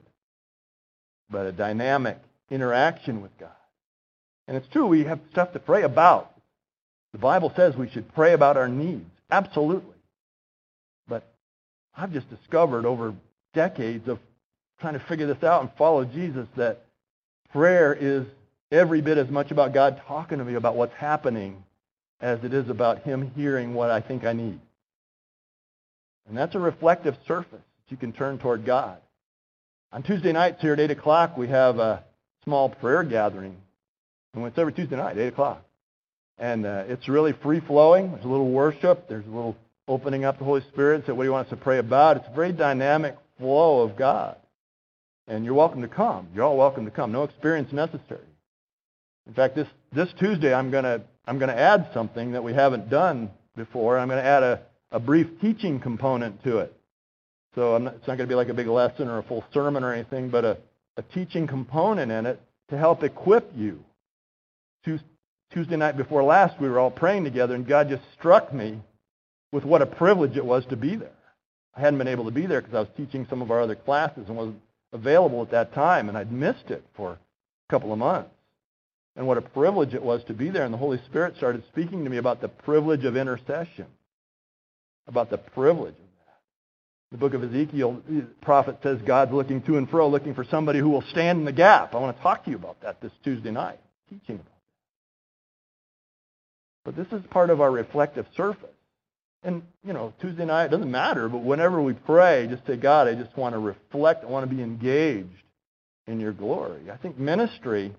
but 1.32 1.48
a 1.48 1.52
dynamic 1.52 2.20
interaction 2.52 3.24
with 3.24 3.36
God. 3.40 3.50
And 4.48 4.56
it's 4.56 4.68
true, 4.68 4.86
we 4.86 5.06
have 5.06 5.20
stuff 5.32 5.52
to 5.54 5.60
pray 5.60 5.82
about. 5.82 6.32
The 7.14 7.18
Bible 7.18 7.52
says 7.56 7.76
we 7.76 7.90
should 7.90 8.14
pray 8.14 8.34
about 8.34 8.56
our 8.56 8.68
needs. 8.68 9.10
Absolutely. 9.32 9.96
But 11.08 11.28
I've 11.98 12.14
just 12.14 12.30
discovered 12.30 12.86
over 12.86 13.16
decades 13.56 14.08
of 14.08 14.20
trying 14.80 14.94
to 14.94 15.00
figure 15.00 15.26
this 15.26 15.44
out 15.44 15.62
and 15.62 15.72
follow 15.76 16.06
Jesus 16.06 16.48
that 16.56 16.84
prayer 17.52 17.98
is 18.00 18.28
every 18.72 19.02
bit 19.02 19.18
as 19.18 19.30
much 19.30 19.50
about 19.50 19.74
God 19.74 20.04
talking 20.08 20.38
to 20.38 20.46
me 20.46 20.54
about 20.54 20.76
what's 20.76 20.94
happening 20.94 21.64
as 22.22 22.44
it 22.44 22.54
is 22.54 22.70
about 22.70 23.02
him 23.02 23.32
hearing 23.36 23.74
what 23.74 23.90
I 23.90 24.02
think 24.02 24.24
I 24.24 24.34
need. 24.34 24.60
And 26.30 26.38
that's 26.38 26.56
a 26.56 26.60
reflective 26.60 27.16
surface 27.28 27.52
that 27.52 27.90
you 27.90 27.98
can 27.98 28.14
turn 28.14 28.38
toward 28.38 28.66
God. 28.66 28.98
On 29.92 30.04
Tuesday 30.04 30.32
nights 30.32 30.62
here 30.62 30.74
at 30.74 30.80
8 30.80 30.92
o'clock, 30.92 31.38
we 31.38 31.48
have 31.48 31.80
a 31.80 32.04
small 32.44 32.70
prayer 32.70 33.04
gathering. 33.04 33.58
And 34.34 34.46
it's 34.46 34.58
every 34.58 34.74
Tuesday 34.74 34.96
night, 34.96 35.18
8 35.18 35.28
o'clock. 35.28 35.64
And 36.38 36.66
uh, 36.66 36.84
it's 36.88 37.10
really 37.10 37.34
free-flowing. 37.34 38.12
There's 38.12 38.24
a 38.24 38.28
little 38.28 38.52
worship. 38.52 39.10
There's 39.10 39.26
a 39.26 39.30
little 39.30 39.58
opening 39.88 40.24
up 40.24 40.38
the 40.38 40.46
Holy 40.46 40.62
Spirit. 40.72 41.06
Say, 41.06 41.12
what 41.12 41.24
do 41.24 41.28
you 41.28 41.34
want 41.34 41.48
us 41.48 41.52
to 41.52 41.58
pray 41.58 41.80
about? 41.80 42.18
It's 42.18 42.28
a 42.32 42.36
very 42.36 42.54
dynamic 42.54 43.18
flow 43.40 43.82
of 43.82 43.98
God. 43.98 44.38
And 45.28 45.44
you're 45.44 45.56
welcome 45.56 45.82
to 45.82 45.88
come. 45.88 46.28
You're 46.34 46.46
all 46.46 46.58
welcome 46.58 46.86
to 46.86 46.92
come. 46.92 47.12
No 47.12 47.24
experience 47.24 47.74
necessary. 47.74 48.22
In 49.28 49.34
fact, 49.34 49.56
this, 49.56 49.68
this 49.94 50.10
Tuesday, 50.20 50.54
I'm 50.54 50.72
going 50.72 50.86
to 50.86 51.02
I'm 51.30 51.38
going 51.38 51.50
to 51.50 51.60
add 51.60 51.92
something 51.94 52.32
that 52.32 52.44
we 52.44 52.56
haven't 52.56 52.90
done 52.90 53.30
before. 53.56 54.00
I'm 54.00 54.08
going 54.08 54.18
to 54.18 54.28
add 54.28 54.42
a, 54.42 54.62
a 54.92 55.00
brief 55.00 55.28
teaching 55.42 55.80
component 55.80 56.44
to 56.44 56.60
it. 56.60 56.74
So 57.56 57.78
not, 57.78 57.96
it's 57.96 58.08
not 58.08 58.18
going 58.18 58.28
to 58.28 58.32
be 58.32 58.36
like 58.36 58.50
a 58.50 58.54
big 58.54 58.68
lesson 58.68 59.08
or 59.08 59.20
a 59.20 59.24
full 59.24 59.44
sermon 59.54 59.84
or 59.84 59.94
anything, 59.94 60.30
but 60.30 60.46
a, 60.46 60.58
a 60.98 61.02
teaching 61.02 61.48
component 61.48 62.12
in 62.12 62.26
it 62.26 62.42
to 62.70 62.78
help 62.78 63.04
equip 63.04 63.52
you. 63.56 63.84
Tuesday 65.52 65.78
night 65.78 65.98
before 65.98 66.24
last, 66.24 66.60
we 66.62 66.70
were 66.70 66.80
all 66.80 66.92
praying 66.92 67.24
together, 67.24 67.56
and 67.56 67.66
God 67.66 67.90
just 67.90 68.04
struck 68.18 68.54
me 68.54 68.80
with 69.52 69.66
what 69.66 69.82
a 69.82 69.86
privilege 69.88 70.38
it 70.38 70.46
was 70.46 70.64
to 70.68 70.76
be 70.76 70.96
there. 70.96 71.10
I 71.76 71.82
hadn't 71.82 71.98
been 71.98 72.08
able 72.08 72.26
to 72.26 72.32
be 72.32 72.46
there 72.46 72.62
because 72.62 72.76
I 72.76 72.82
was 72.82 72.90
teaching 72.96 73.26
some 73.30 73.42
of 73.42 73.50
our 73.50 73.62
other 73.62 73.76
classes 73.76 74.26
and 74.28 74.38
wasn't 74.38 74.62
available 74.94 75.42
at 75.42 75.52
that 75.52 75.74
time, 75.74 76.08
and 76.08 76.18
I'd 76.18 76.32
missed 76.32 76.70
it 76.70 76.84
for 76.96 77.14
a 77.14 77.18
couple 77.72 77.92
of 77.92 78.00
months 78.00 78.30
and 79.16 79.28
what 79.28 79.38
a 79.38 79.42
privilege 79.42 79.94
it 79.94 80.02
was 80.02 80.24
to 80.26 80.34
be 80.34 80.50
there. 80.50 80.64
And 80.64 80.74
the 80.74 80.78
Holy 80.78 81.00
Spirit 81.06 81.36
started 81.36 81.64
speaking 81.72 82.04
to 82.04 82.10
me 82.10 82.18
about 82.18 82.42
the 82.42 82.48
privilege 82.48 83.04
of 83.04 83.18
intercession, 83.18 83.88
about 85.10 85.30
the 85.30 85.38
privilege 85.38 85.96
of 85.96 86.10
that. 86.26 86.38
The 87.12 87.18
book 87.18 87.34
of 87.34 87.44
Ezekiel, 87.44 88.02
the 88.08 88.22
prophet 88.42 88.78
says 88.82 89.00
God's 89.06 89.34
looking 89.34 89.62
to 89.64 89.78
and 89.78 89.90
fro, 89.90 90.08
looking 90.08 90.36
for 90.36 90.46
somebody 90.46 90.80
who 90.80 90.90
will 90.90 91.04
stand 91.10 91.40
in 91.40 91.46
the 91.46 91.52
gap. 91.52 91.94
I 91.94 91.98
want 91.98 92.16
to 92.16 92.24
talk 92.24 92.46
to 92.46 92.52
you 92.52 92.56
about 92.56 92.82
that 92.84 93.02
this 93.02 93.12
Tuesday 93.24 93.52
night, 93.52 93.80
teaching 94.10 94.36
about 94.36 94.46
that. 94.46 94.54
But 96.86 96.96
this 96.96 97.20
is 97.20 97.26
part 97.30 97.50
of 97.50 97.60
our 97.60 97.72
reflective 97.72 98.26
surface. 98.38 98.70
And, 99.44 99.64
you 99.86 99.94
know, 99.94 100.14
Tuesday 100.22 100.46
night, 100.46 100.66
it 100.66 100.72
doesn't 100.72 100.92
matter, 100.92 101.30
but 101.30 101.44
whenever 101.44 101.82
we 101.82 101.94
pray, 101.94 102.48
just 102.50 102.66
say, 102.68 102.76
God, 102.78 103.08
I 103.08 103.16
just 103.16 103.36
want 103.38 103.54
to 103.54 103.60
reflect. 103.60 104.24
I 104.24 104.28
want 104.28 104.50
to 104.50 104.56
be 104.56 104.62
engaged 104.62 105.30
in 106.08 106.20
your 106.20 106.34
glory. 106.34 106.92
I 106.92 106.98
think 106.98 107.18
ministry 107.18 107.96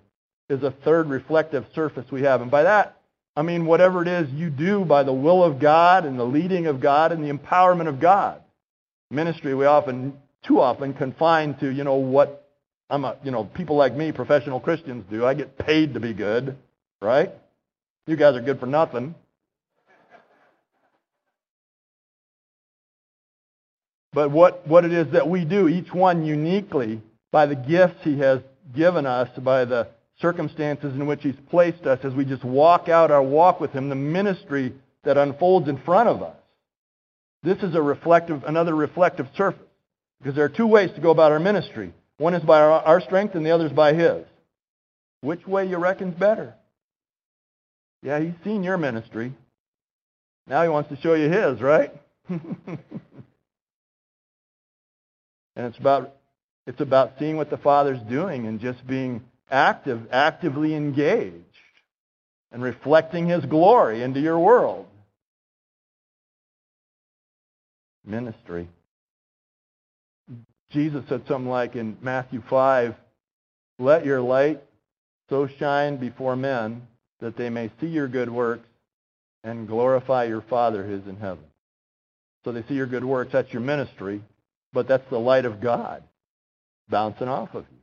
is 0.49 0.63
a 0.63 0.71
third 0.85 1.09
reflective 1.09 1.65
surface 1.75 2.05
we 2.11 2.23
have. 2.23 2.43
And 2.43 2.51
by 2.51 2.65
that, 2.65 3.00
I 3.37 3.43
mean, 3.43 3.67
whatever 3.67 4.03
it 4.03 4.09
is 4.09 4.31
you 4.31 4.51
do 4.51 4.85
by 4.85 5.03
the 5.03 5.13
will 5.13 5.43
of 5.43 5.61
God 5.61 6.05
and 6.05 6.19
the 6.19 6.25
leading 6.25 6.67
of 6.67 6.81
God 6.81 7.13
and 7.13 7.25
the 7.25 7.33
empowerment 7.33 7.89
of 7.89 8.01
God. 8.01 8.43
Ministry, 9.11 9.55
we 9.55 9.67
often, 9.67 10.15
too 10.47 10.61
often, 10.61 10.95
confine 10.95 11.55
to, 11.59 11.69
you 11.69 11.85
know, 11.85 11.95
what 11.95 12.49
I'm 12.89 13.05
a, 13.05 13.17
you 13.23 13.31
know, 13.31 13.45
people 13.45 13.77
like 13.77 13.95
me, 13.95 14.11
professional 14.11 14.59
Christians 14.59 15.05
do. 15.11 15.25
I 15.25 15.35
get 15.35 15.57
paid 15.57 15.95
to 15.95 16.01
be 16.01 16.13
good, 16.13 16.57
right? 17.01 17.31
You 18.07 18.17
guys 18.17 18.35
are 18.35 18.43
good 18.43 18.59
for 18.59 18.67
nothing. 18.67 19.15
But 24.13 24.33
what, 24.33 24.67
what 24.67 24.85
it 24.85 24.93
is 24.93 25.13
that 25.13 25.29
we 25.29 25.45
do, 25.45 25.69
each 25.69 25.95
one 25.95 26.25
uniquely, 26.25 27.01
by 27.31 27.47
the 27.47 27.55
gifts 27.55 28.03
he 28.03 28.19
has 28.19 28.41
given 28.75 29.07
us, 29.07 29.29
by 29.39 29.65
the 29.65 29.87
circumstances 30.21 30.95
in 30.95 31.07
which 31.07 31.23
he's 31.23 31.37
placed 31.51 31.87
us, 31.87 31.99
as 32.05 32.15
we 32.15 32.25
just 32.25 32.45
walk 32.45 32.89
out 32.89 33.11
our 33.11 33.23
walk 33.23 33.61
with 33.61 33.73
him, 33.73 33.89
the 33.89 33.95
ministry 33.95 34.73
that 35.05 35.17
unfolds 35.17 35.69
in 35.69 35.79
front 35.79 36.09
of 36.09 36.23
us. 36.23 36.37
This 37.43 37.59
is 37.63 37.75
a 37.75 37.83
reflective, 37.83 38.45
another 38.45 38.75
reflective 38.75 39.27
surface. 39.37 39.63
Because 40.19 40.37
there 40.37 40.45
are 40.45 40.51
two 40.51 40.67
ways 40.67 40.91
to 40.95 41.01
go 41.01 41.11
about 41.11 41.33
our 41.33 41.41
ministry. 41.41 41.95
One 42.19 42.35
is 42.35 42.43
by 42.43 42.61
our, 42.61 42.83
our 42.83 43.01
strength 43.01 43.35
and 43.35 43.45
the 43.45 43.51
other 43.51 43.67
is 43.67 43.73
by 43.73 43.95
his. 43.95 44.25
Which 45.23 45.47
way 45.47 45.67
you 45.67 45.79
reckon's 45.79 46.19
better? 46.19 46.55
Yeah, 48.03 48.21
he's 48.21 48.35
seen 48.45 48.63
your 48.63 48.77
ministry. 48.77 49.33
Now 50.47 50.63
he 50.63 50.69
wants 50.69 50.91
to 50.91 50.97
show 51.01 51.15
you 51.15 51.31
his, 51.31 51.61
right? 51.61 51.93
And 55.57 55.67
it's 55.69 55.79
about 55.79 56.15
it's 56.67 56.81
about 56.81 57.13
seeing 57.19 57.37
what 57.37 57.51
the 57.51 57.59
Father's 57.59 58.01
doing 58.09 58.47
and 58.47 58.61
just 58.61 58.87
being 58.87 59.23
active, 59.51 60.09
actively 60.11 60.75
engaged, 60.75 61.35
and 62.53 62.63
reflecting 62.63 63.29
His 63.29 63.45
glory 63.45 64.03
into 64.03 64.21
your 64.21 64.39
world. 64.39 64.87
Ministry. 68.05 68.69
Jesus 70.71 71.05
said 71.09 71.23
something 71.27 71.51
like 71.51 71.75
in 71.77 71.97
Matthew 72.01 72.43
5, 72.49 72.95
Let 73.79 74.07
your 74.07 74.21
light 74.21 74.63
so 75.29 75.49
shine 75.59 75.97
before 75.97 76.37
men 76.37 76.83
that 77.21 77.37
they 77.37 77.51
may 77.51 77.71
see 77.81 77.89
your 77.89 78.09
good 78.09 78.31
works 78.31 78.69
and 79.45 79.69
glorify 79.69 80.25
your 80.25 80.43
Father 80.43 80.85
who 80.85 80.95
is 80.95 81.07
in 81.07 81.17
heaven. 81.17 81.45
So 82.45 82.53
they 82.53 82.63
see 82.69 82.75
your 82.75 82.87
good 82.87 83.05
works. 83.05 83.33
That's 83.33 83.53
your 83.53 83.63
ministry 83.63 84.23
but 84.73 84.89
that's 84.89 85.09
the 85.11 85.19
light 85.19 85.45
of 85.45 85.61
God 85.61 86.03
bouncing 86.89 87.29
off 87.29 87.55
of 87.55 87.65
you. 87.71 87.79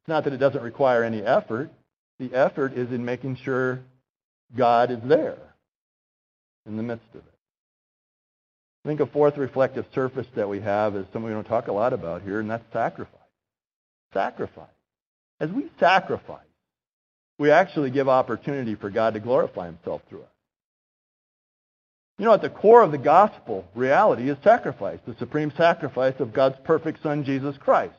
It's 0.00 0.08
not 0.08 0.24
that 0.24 0.32
it 0.32 0.38
doesn't 0.38 0.62
require 0.62 1.04
any 1.04 1.22
effort. 1.22 1.70
The 2.18 2.34
effort 2.34 2.74
is 2.74 2.90
in 2.90 3.04
making 3.04 3.36
sure 3.44 3.80
God 4.56 4.90
is 4.90 4.98
there 5.04 5.38
in 6.66 6.76
the 6.76 6.82
midst 6.82 7.08
of 7.10 7.20
it. 7.20 7.24
I 8.84 8.88
think 8.88 9.00
a 9.00 9.06
fourth 9.06 9.36
reflective 9.36 9.84
surface 9.94 10.26
that 10.36 10.48
we 10.48 10.60
have 10.60 10.96
is 10.96 11.04
something 11.12 11.24
we 11.24 11.32
don't 11.32 11.44
talk 11.44 11.68
a 11.68 11.72
lot 11.72 11.92
about 11.92 12.22
here, 12.22 12.40
and 12.40 12.50
that's 12.50 12.64
sacrifice. 12.72 13.14
Sacrifice. 14.14 14.66
As 15.38 15.50
we 15.50 15.70
sacrifice, 15.78 16.40
we 17.38 17.50
actually 17.50 17.90
give 17.90 18.08
opportunity 18.08 18.74
for 18.74 18.90
God 18.90 19.14
to 19.14 19.20
glorify 19.20 19.66
himself 19.66 20.02
through 20.08 20.22
us. 20.22 20.28
You 22.18 22.26
know, 22.26 22.34
at 22.34 22.42
the 22.42 22.50
core 22.50 22.82
of 22.82 22.92
the 22.92 22.98
gospel 22.98 23.66
reality 23.74 24.28
is 24.28 24.36
sacrifice, 24.44 24.98
the 25.06 25.16
supreme 25.18 25.52
sacrifice 25.56 26.14
of 26.18 26.34
God's 26.34 26.56
perfect 26.64 27.02
Son, 27.02 27.24
Jesus 27.24 27.56
Christ. 27.58 27.94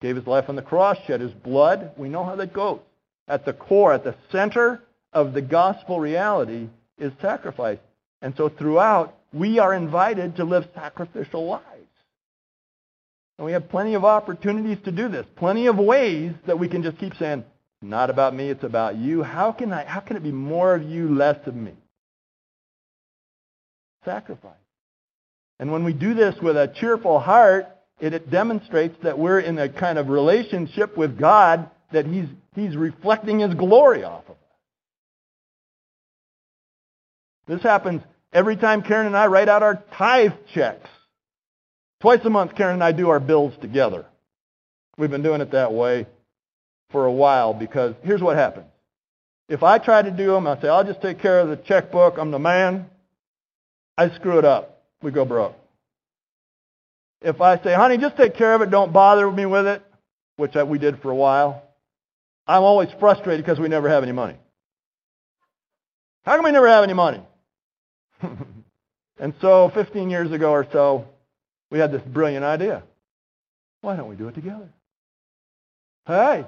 Gave 0.00 0.16
his 0.16 0.26
life 0.26 0.46
on 0.48 0.56
the 0.56 0.62
cross, 0.62 0.96
shed 1.06 1.20
his 1.20 1.32
blood. 1.32 1.92
We 1.96 2.08
know 2.08 2.24
how 2.24 2.36
that 2.36 2.52
goes. 2.52 2.80
At 3.28 3.44
the 3.44 3.52
core, 3.52 3.92
at 3.92 4.04
the 4.04 4.14
center 4.30 4.82
of 5.12 5.32
the 5.32 5.42
gospel 5.42 5.98
reality 5.98 6.68
is 6.98 7.12
sacrifice. 7.20 7.78
And 8.22 8.34
so 8.36 8.48
throughout, 8.48 9.14
we 9.32 9.58
are 9.58 9.74
invited 9.74 10.36
to 10.36 10.44
live 10.44 10.68
sacrificial 10.74 11.46
lives. 11.46 11.64
And 13.38 13.46
we 13.46 13.52
have 13.52 13.68
plenty 13.68 13.94
of 13.94 14.04
opportunities 14.04 14.78
to 14.84 14.92
do 14.92 15.08
this, 15.08 15.26
plenty 15.36 15.66
of 15.66 15.76
ways 15.76 16.32
that 16.46 16.58
we 16.58 16.68
can 16.68 16.82
just 16.82 16.98
keep 16.98 17.14
saying, 17.16 17.44
not 17.82 18.08
about 18.08 18.34
me, 18.34 18.48
it's 18.48 18.64
about 18.64 18.96
you. 18.96 19.22
How 19.22 19.52
can 19.52 19.72
I 19.72 19.84
how 19.84 20.00
can 20.00 20.16
it 20.16 20.22
be 20.22 20.32
more 20.32 20.74
of 20.74 20.82
you, 20.82 21.14
less 21.14 21.38
of 21.46 21.54
me? 21.54 21.72
sacrifice. 24.06 24.52
And 25.58 25.70
when 25.70 25.84
we 25.84 25.92
do 25.92 26.14
this 26.14 26.34
with 26.40 26.56
a 26.56 26.72
cheerful 26.80 27.18
heart, 27.18 27.66
it, 28.00 28.12
it 28.12 28.30
demonstrates 28.30 28.96
that 29.02 29.18
we're 29.18 29.40
in 29.40 29.58
a 29.58 29.68
kind 29.68 29.98
of 29.98 30.08
relationship 30.08 30.96
with 30.96 31.18
God 31.18 31.70
that 31.92 32.06
he's, 32.06 32.26
he's 32.54 32.76
reflecting 32.76 33.38
his 33.38 33.54
glory 33.54 34.04
off 34.04 34.24
of 34.24 34.32
us. 34.32 34.36
This 37.46 37.62
happens 37.62 38.02
every 38.32 38.56
time 38.56 38.82
Karen 38.82 39.06
and 39.06 39.16
I 39.16 39.26
write 39.26 39.48
out 39.48 39.62
our 39.62 39.82
tithe 39.96 40.32
checks. 40.52 40.88
Twice 42.00 42.20
a 42.24 42.30
month, 42.30 42.54
Karen 42.56 42.74
and 42.74 42.84
I 42.84 42.92
do 42.92 43.08
our 43.08 43.20
bills 43.20 43.54
together. 43.60 44.04
We've 44.98 45.10
been 45.10 45.22
doing 45.22 45.40
it 45.40 45.52
that 45.52 45.72
way 45.72 46.06
for 46.90 47.06
a 47.06 47.12
while 47.12 47.54
because 47.54 47.94
here's 48.02 48.22
what 48.22 48.36
happens. 48.36 48.66
If 49.48 49.62
I 49.62 49.78
try 49.78 50.02
to 50.02 50.10
do 50.10 50.32
them, 50.32 50.46
I 50.46 50.60
say, 50.60 50.68
I'll 50.68 50.84
just 50.84 51.00
take 51.00 51.20
care 51.20 51.40
of 51.40 51.48
the 51.48 51.56
checkbook. 51.56 52.18
I'm 52.18 52.30
the 52.30 52.38
man. 52.38 52.86
I 53.96 54.10
screw 54.10 54.38
it 54.38 54.44
up. 54.44 54.82
We 55.02 55.12
go 55.12 55.24
broke. 55.24 55.54
If 57.22 57.40
I 57.40 57.62
say, 57.62 57.74
honey, 57.74 57.98
just 57.98 58.16
take 58.16 58.36
care 58.36 58.54
of 58.54 58.62
it, 58.62 58.70
don't 58.70 58.92
bother 58.92 59.30
me 59.30 59.46
with 59.46 59.66
it, 59.66 59.82
which 60.36 60.54
we 60.54 60.78
did 60.78 61.00
for 61.00 61.10
a 61.10 61.14
while, 61.14 61.62
I'm 62.46 62.62
always 62.62 62.88
frustrated 63.00 63.44
because 63.44 63.58
we 63.58 63.68
never 63.68 63.88
have 63.88 64.02
any 64.02 64.12
money. 64.12 64.36
How 66.24 66.36
come 66.36 66.44
we 66.44 66.52
never 66.52 66.68
have 66.68 66.84
any 66.84 66.92
money? 66.92 67.22
and 69.18 69.34
so 69.40 69.70
15 69.74 70.10
years 70.10 70.30
ago 70.32 70.50
or 70.50 70.66
so, 70.72 71.06
we 71.70 71.78
had 71.78 71.92
this 71.92 72.02
brilliant 72.02 72.44
idea. 72.44 72.82
Why 73.80 73.96
don't 73.96 74.08
we 74.08 74.16
do 74.16 74.28
it 74.28 74.34
together? 74.34 74.68
Hey, 76.06 76.44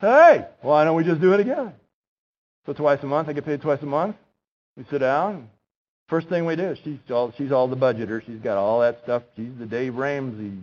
hey, 0.00 0.46
why 0.62 0.84
don't 0.84 0.96
we 0.96 1.04
just 1.04 1.20
do 1.20 1.32
it 1.32 1.38
together? 1.38 1.72
So 2.66 2.72
twice 2.72 3.02
a 3.02 3.06
month, 3.06 3.28
I 3.28 3.32
get 3.32 3.44
paid 3.44 3.62
twice 3.62 3.82
a 3.82 3.86
month. 3.86 4.16
We 4.76 4.84
sit 4.90 4.98
down, 4.98 5.50
First 6.10 6.28
thing 6.28 6.44
we 6.44 6.56
do, 6.56 6.74
she's 6.82 6.98
all 7.08 7.32
she's 7.38 7.52
all 7.52 7.68
the 7.68 7.76
budgeter. 7.76 8.20
She's 8.26 8.40
got 8.40 8.56
all 8.56 8.80
that 8.80 9.00
stuff. 9.04 9.22
She's 9.36 9.52
the 9.60 9.64
Dave 9.64 9.94
Ramsey 9.94 10.58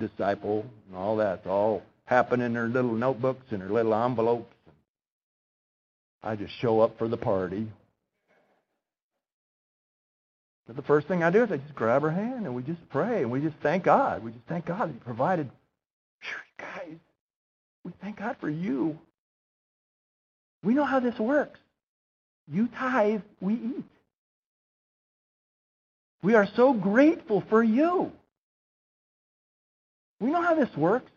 disciple 0.00 0.66
and 0.88 0.96
all 0.96 1.18
that. 1.18 1.38
It's 1.38 1.46
all 1.46 1.82
happening 2.04 2.46
in 2.46 2.54
her 2.56 2.66
little 2.66 2.92
notebooks 2.92 3.46
and 3.50 3.62
her 3.62 3.68
little 3.68 3.94
envelopes. 3.94 4.52
I 6.20 6.34
just 6.34 6.52
show 6.60 6.80
up 6.80 6.98
for 6.98 7.06
the 7.06 7.16
party. 7.16 7.68
But 10.66 10.74
the 10.74 10.82
first 10.82 11.06
thing 11.06 11.22
I 11.22 11.30
do 11.30 11.44
is 11.44 11.52
I 11.52 11.58
just 11.58 11.76
grab 11.76 12.02
her 12.02 12.10
hand 12.10 12.44
and 12.44 12.56
we 12.56 12.64
just 12.64 12.86
pray 12.90 13.22
and 13.22 13.30
we 13.30 13.40
just 13.40 13.56
thank 13.62 13.84
God. 13.84 14.24
We 14.24 14.32
just 14.32 14.46
thank 14.48 14.66
God 14.66 14.88
that 14.88 14.94
He 14.94 14.98
provided. 14.98 15.48
Guys, 16.58 16.98
we 17.84 17.92
thank 18.02 18.18
God 18.18 18.36
for 18.40 18.50
you. 18.50 18.98
We 20.64 20.74
know 20.74 20.84
how 20.84 20.98
this 20.98 21.16
works. 21.20 21.60
You 22.50 22.66
tithe, 22.66 23.22
we 23.40 23.54
eat. 23.54 23.84
We 26.22 26.34
are 26.34 26.48
so 26.56 26.72
grateful 26.72 27.42
for 27.48 27.62
you. 27.62 28.12
We 30.20 30.30
know 30.30 30.42
how 30.42 30.54
this 30.54 30.74
works. 30.76 31.10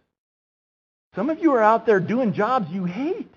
Some 1.15 1.29
of 1.29 1.39
you 1.39 1.51
are 1.53 1.61
out 1.61 1.85
there 1.85 1.99
doing 1.99 2.33
jobs 2.33 2.67
you 2.71 2.85
hate. 2.85 3.33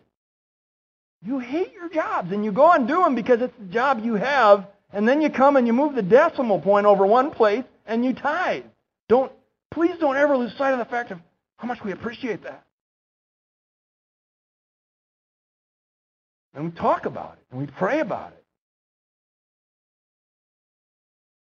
You 1.25 1.39
hate 1.39 1.73
your 1.73 1.89
jobs, 1.89 2.33
and 2.33 2.45
you 2.45 2.53
go 2.53 2.71
and 2.71 2.87
do 2.87 3.03
them 3.03 3.15
because 3.15 3.41
it's 3.41 3.57
the 3.59 3.73
job 3.73 4.05
you 4.05 4.15
have, 4.15 4.67
and 4.93 5.09
then 5.09 5.23
you 5.23 5.31
come 5.31 5.57
and 5.57 5.67
you 5.67 5.73
move 5.73 5.95
the 5.95 6.03
decimal 6.03 6.61
point 6.61 6.87
over 6.87 7.07
one 7.07 7.31
place, 7.31 7.65
and 7.87 8.05
you 8.05 8.13
tithe. 8.13 8.65
Don't, 9.09 9.33
please 9.71 9.97
don't 9.99 10.17
ever 10.17 10.37
lose 10.37 10.55
sight 10.59 10.73
of 10.73 10.79
the 10.79 10.85
fact 10.85 11.11
of 11.11 11.19
how 11.57 11.67
much 11.67 11.83
we 11.83 11.93
appreciate 11.93 12.43
that. 12.43 12.63
And 16.55 16.67
we 16.67 16.71
talk 16.73 17.07
about 17.07 17.39
it, 17.41 17.47
and 17.51 17.61
we 17.61 17.67
pray 17.67 18.01
about 18.01 18.33
it. 18.33 18.44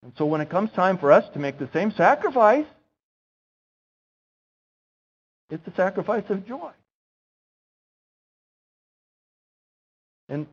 And 0.03 0.13
so 0.17 0.25
when 0.25 0.41
it 0.41 0.49
comes 0.49 0.71
time 0.71 0.97
for 0.97 1.11
us 1.11 1.25
to 1.33 1.39
make 1.39 1.59
the 1.59 1.69
same 1.73 1.91
sacrifice, 1.91 2.65
it's 5.49 5.67
a 5.67 5.75
sacrifice 5.75 6.23
of 6.29 6.47
joy. 6.47 6.71
And 10.29 10.47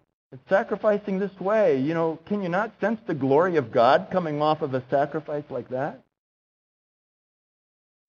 sacrificing 0.49 1.19
this 1.19 1.39
way, 1.41 1.81
you 1.81 1.95
know, 1.95 2.19
can 2.27 2.43
you 2.43 2.49
not 2.49 2.73
sense 2.81 3.01
the 3.07 3.15
glory 3.15 3.57
of 3.57 3.73
God 3.73 4.09
coming 4.13 4.43
off 4.43 4.61
of 4.61 4.75
a 4.75 4.83
sacrifice 4.91 5.45
like 5.49 5.71
that? 5.71 6.03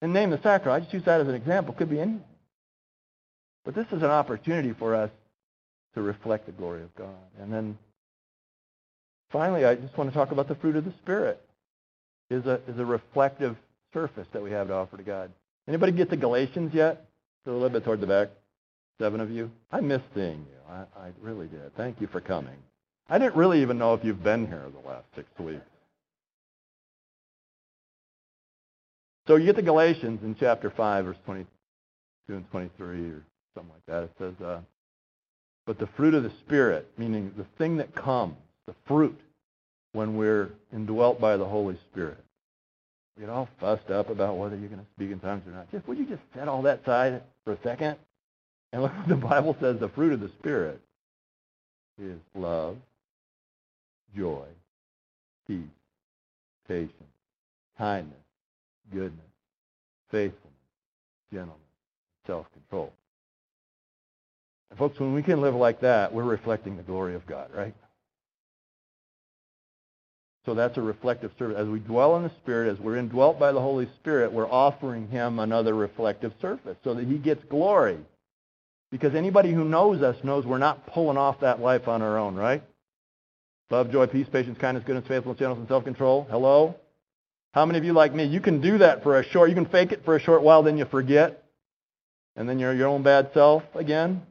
And 0.01 0.13
name 0.13 0.31
the 0.31 0.41
sacrifice. 0.41 0.77
I 0.77 0.79
just 0.81 0.93
use 0.93 1.05
that 1.05 1.21
as 1.21 1.27
an 1.27 1.35
example. 1.35 1.73
Could 1.73 1.89
be 1.89 1.99
anything. 1.99 2.23
But 3.65 3.75
this 3.75 3.87
is 3.87 4.01
an 4.01 4.09
opportunity 4.09 4.73
for 4.73 4.95
us 4.95 5.11
to 5.93 6.01
reflect 6.01 6.45
the 6.45 6.51
glory 6.51 6.81
of 6.81 6.95
God. 6.95 7.15
And 7.39 7.53
then 7.53 7.77
Finally, 9.31 9.65
I 9.65 9.75
just 9.75 9.97
want 9.97 10.09
to 10.09 10.13
talk 10.13 10.31
about 10.31 10.47
the 10.47 10.55
fruit 10.55 10.75
of 10.75 10.85
the 10.85 10.93
Spirit. 11.03 11.41
Is 12.29 12.45
a 12.45 12.59
is 12.67 12.77
a 12.77 12.85
reflective 12.85 13.57
surface 13.93 14.27
that 14.33 14.43
we 14.43 14.51
have 14.51 14.67
to 14.67 14.73
offer 14.73 14.97
to 14.97 15.03
God. 15.03 15.31
Anybody 15.67 15.91
get 15.91 16.09
to 16.11 16.17
Galatians 16.17 16.73
yet? 16.73 17.05
So 17.45 17.51
a 17.51 17.53
little 17.53 17.69
bit 17.69 17.83
toward 17.83 18.01
the 18.01 18.07
back. 18.07 18.29
Seven 18.99 19.19
of 19.19 19.31
you. 19.31 19.49
I 19.71 19.81
missed 19.81 20.05
seeing 20.13 20.45
you. 20.45 20.73
I, 20.73 20.81
I 20.99 21.11
really 21.21 21.47
did. 21.47 21.75
Thank 21.75 22.01
you 22.01 22.07
for 22.07 22.21
coming. 22.21 22.57
I 23.09 23.17
didn't 23.17 23.35
really 23.35 23.61
even 23.61 23.77
know 23.77 23.93
if 23.95 24.03
you've 24.03 24.23
been 24.23 24.45
here 24.45 24.65
the 24.71 24.87
last 24.87 25.05
six 25.15 25.27
weeks. 25.39 25.61
So 29.27 29.35
you 29.35 29.45
get 29.45 29.55
to 29.55 29.61
Galatians 29.61 30.21
in 30.23 30.35
chapter 30.39 30.71
5, 30.75 31.05
verse 31.05 31.17
22 31.25 31.47
and 32.29 32.49
23 32.51 33.09
or 33.11 33.23
something 33.55 33.71
like 33.71 33.85
that. 33.87 34.03
It 34.03 34.11
says, 34.19 34.45
uh, 34.45 34.59
but 35.65 35.79
the 35.79 35.87
fruit 35.95 36.13
of 36.13 36.23
the 36.23 36.31
Spirit, 36.45 36.91
meaning 36.97 37.31
the 37.37 37.45
thing 37.57 37.77
that 37.77 37.95
comes, 37.95 38.35
the 38.69 38.75
fruit, 38.85 39.19
when 39.93 40.15
we're 40.15 40.51
indwelt 40.71 41.19
by 41.19 41.35
the 41.35 41.45
Holy 41.45 41.75
Spirit. 41.91 42.23
We 43.17 43.21
get 43.21 43.31
all 43.31 43.49
fussed 43.59 43.89
up 43.89 44.09
about 44.09 44.37
whether 44.37 44.55
you're 44.55 44.69
going 44.69 44.79
to 44.79 44.87
speak 44.95 45.11
in 45.11 45.19
tongues 45.19 45.41
or 45.47 45.51
not. 45.51 45.71
Just 45.71 45.87
would 45.87 45.97
you 45.97 46.05
just 46.05 46.21
set 46.35 46.47
all 46.47 46.61
that 46.61 46.81
aside 46.83 47.23
for 47.43 47.53
a 47.53 47.57
second? 47.63 47.97
And 48.71 48.83
look 48.83 48.95
what 48.95 49.07
the 49.07 49.15
Bible 49.15 49.57
says 49.59 49.79
the 49.79 49.89
fruit 49.89 50.13
of 50.13 50.19
the 50.19 50.29
Spirit 50.39 50.79
is 51.99 52.19
love, 52.35 52.77
joy, 54.15 54.45
peace, 55.47 55.63
patience, 56.67 56.93
kindness, 57.79 58.13
goodness, 58.93 59.25
faithfulness, 60.11 60.53
gentleness, 61.33 61.57
self-control. 62.27 62.93
And 64.69 64.77
folks, 64.77 64.99
when 64.99 65.15
we 65.15 65.23
can 65.23 65.41
live 65.41 65.55
like 65.55 65.81
that, 65.81 66.13
we're 66.13 66.23
reflecting 66.23 66.77
the 66.77 66.83
glory 66.83 67.15
of 67.15 67.25
God, 67.25 67.49
right? 67.55 67.73
So 70.49 70.55
that's 70.55 70.77
a 70.77 70.81
reflective 70.81 71.29
service. 71.37 71.57
As 71.59 71.67
we 71.67 71.77
dwell 71.77 72.17
in 72.17 72.23
the 72.23 72.31
Spirit, 72.41 72.73
as 72.73 72.79
we're 72.79 72.97
indwelt 72.97 73.37
by 73.37 73.51
the 73.51 73.61
Holy 73.61 73.87
Spirit, 73.99 74.33
we're 74.33 74.49
offering 74.49 75.07
him 75.07 75.37
another 75.37 75.75
reflective 75.75 76.33
surface 76.41 76.75
so 76.83 76.95
that 76.95 77.05
he 77.05 77.19
gets 77.19 77.43
glory. 77.51 77.99
Because 78.89 79.13
anybody 79.13 79.53
who 79.53 79.63
knows 79.63 80.01
us 80.01 80.15
knows 80.23 80.47
we're 80.47 80.57
not 80.57 80.87
pulling 80.87 81.17
off 81.17 81.41
that 81.41 81.61
life 81.61 81.87
on 81.87 82.01
our 82.01 82.17
own, 82.17 82.33
right? 82.33 82.63
Love, 83.69 83.91
joy, 83.91 84.07
peace, 84.07 84.25
patience, 84.31 84.57
kindness, 84.59 84.83
goodness, 84.87 85.07
faithfulness, 85.07 85.37
gentleness, 85.37 85.59
and 85.59 85.69
self-control. 85.69 86.25
Hello? 86.31 86.73
How 87.51 87.67
many 87.67 87.77
of 87.77 87.85
you 87.85 87.93
like 87.93 88.15
me? 88.15 88.23
You 88.23 88.41
can 88.41 88.59
do 88.59 88.79
that 88.79 89.03
for 89.03 89.19
a 89.19 89.29
short, 89.29 89.49
you 89.49 89.55
can 89.55 89.67
fake 89.67 89.91
it 89.91 90.03
for 90.03 90.15
a 90.15 90.19
short 90.19 90.41
while, 90.41 90.63
then 90.63 90.79
you 90.79 90.85
forget. 90.85 91.43
And 92.35 92.49
then 92.49 92.57
you're 92.57 92.73
your 92.73 92.87
own 92.87 93.03
bad 93.03 93.29
self 93.35 93.61
again. 93.75 94.23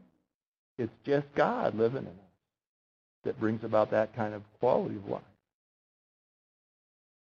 It's 0.78 0.90
just 1.06 1.32
God 1.36 1.76
living 1.76 2.02
in 2.02 2.08
us 2.08 2.14
that 3.22 3.38
brings 3.38 3.62
about 3.62 3.92
that 3.92 4.16
kind 4.16 4.34
of 4.34 4.42
quality 4.58 4.96
of 4.96 5.08
life. 5.08 5.22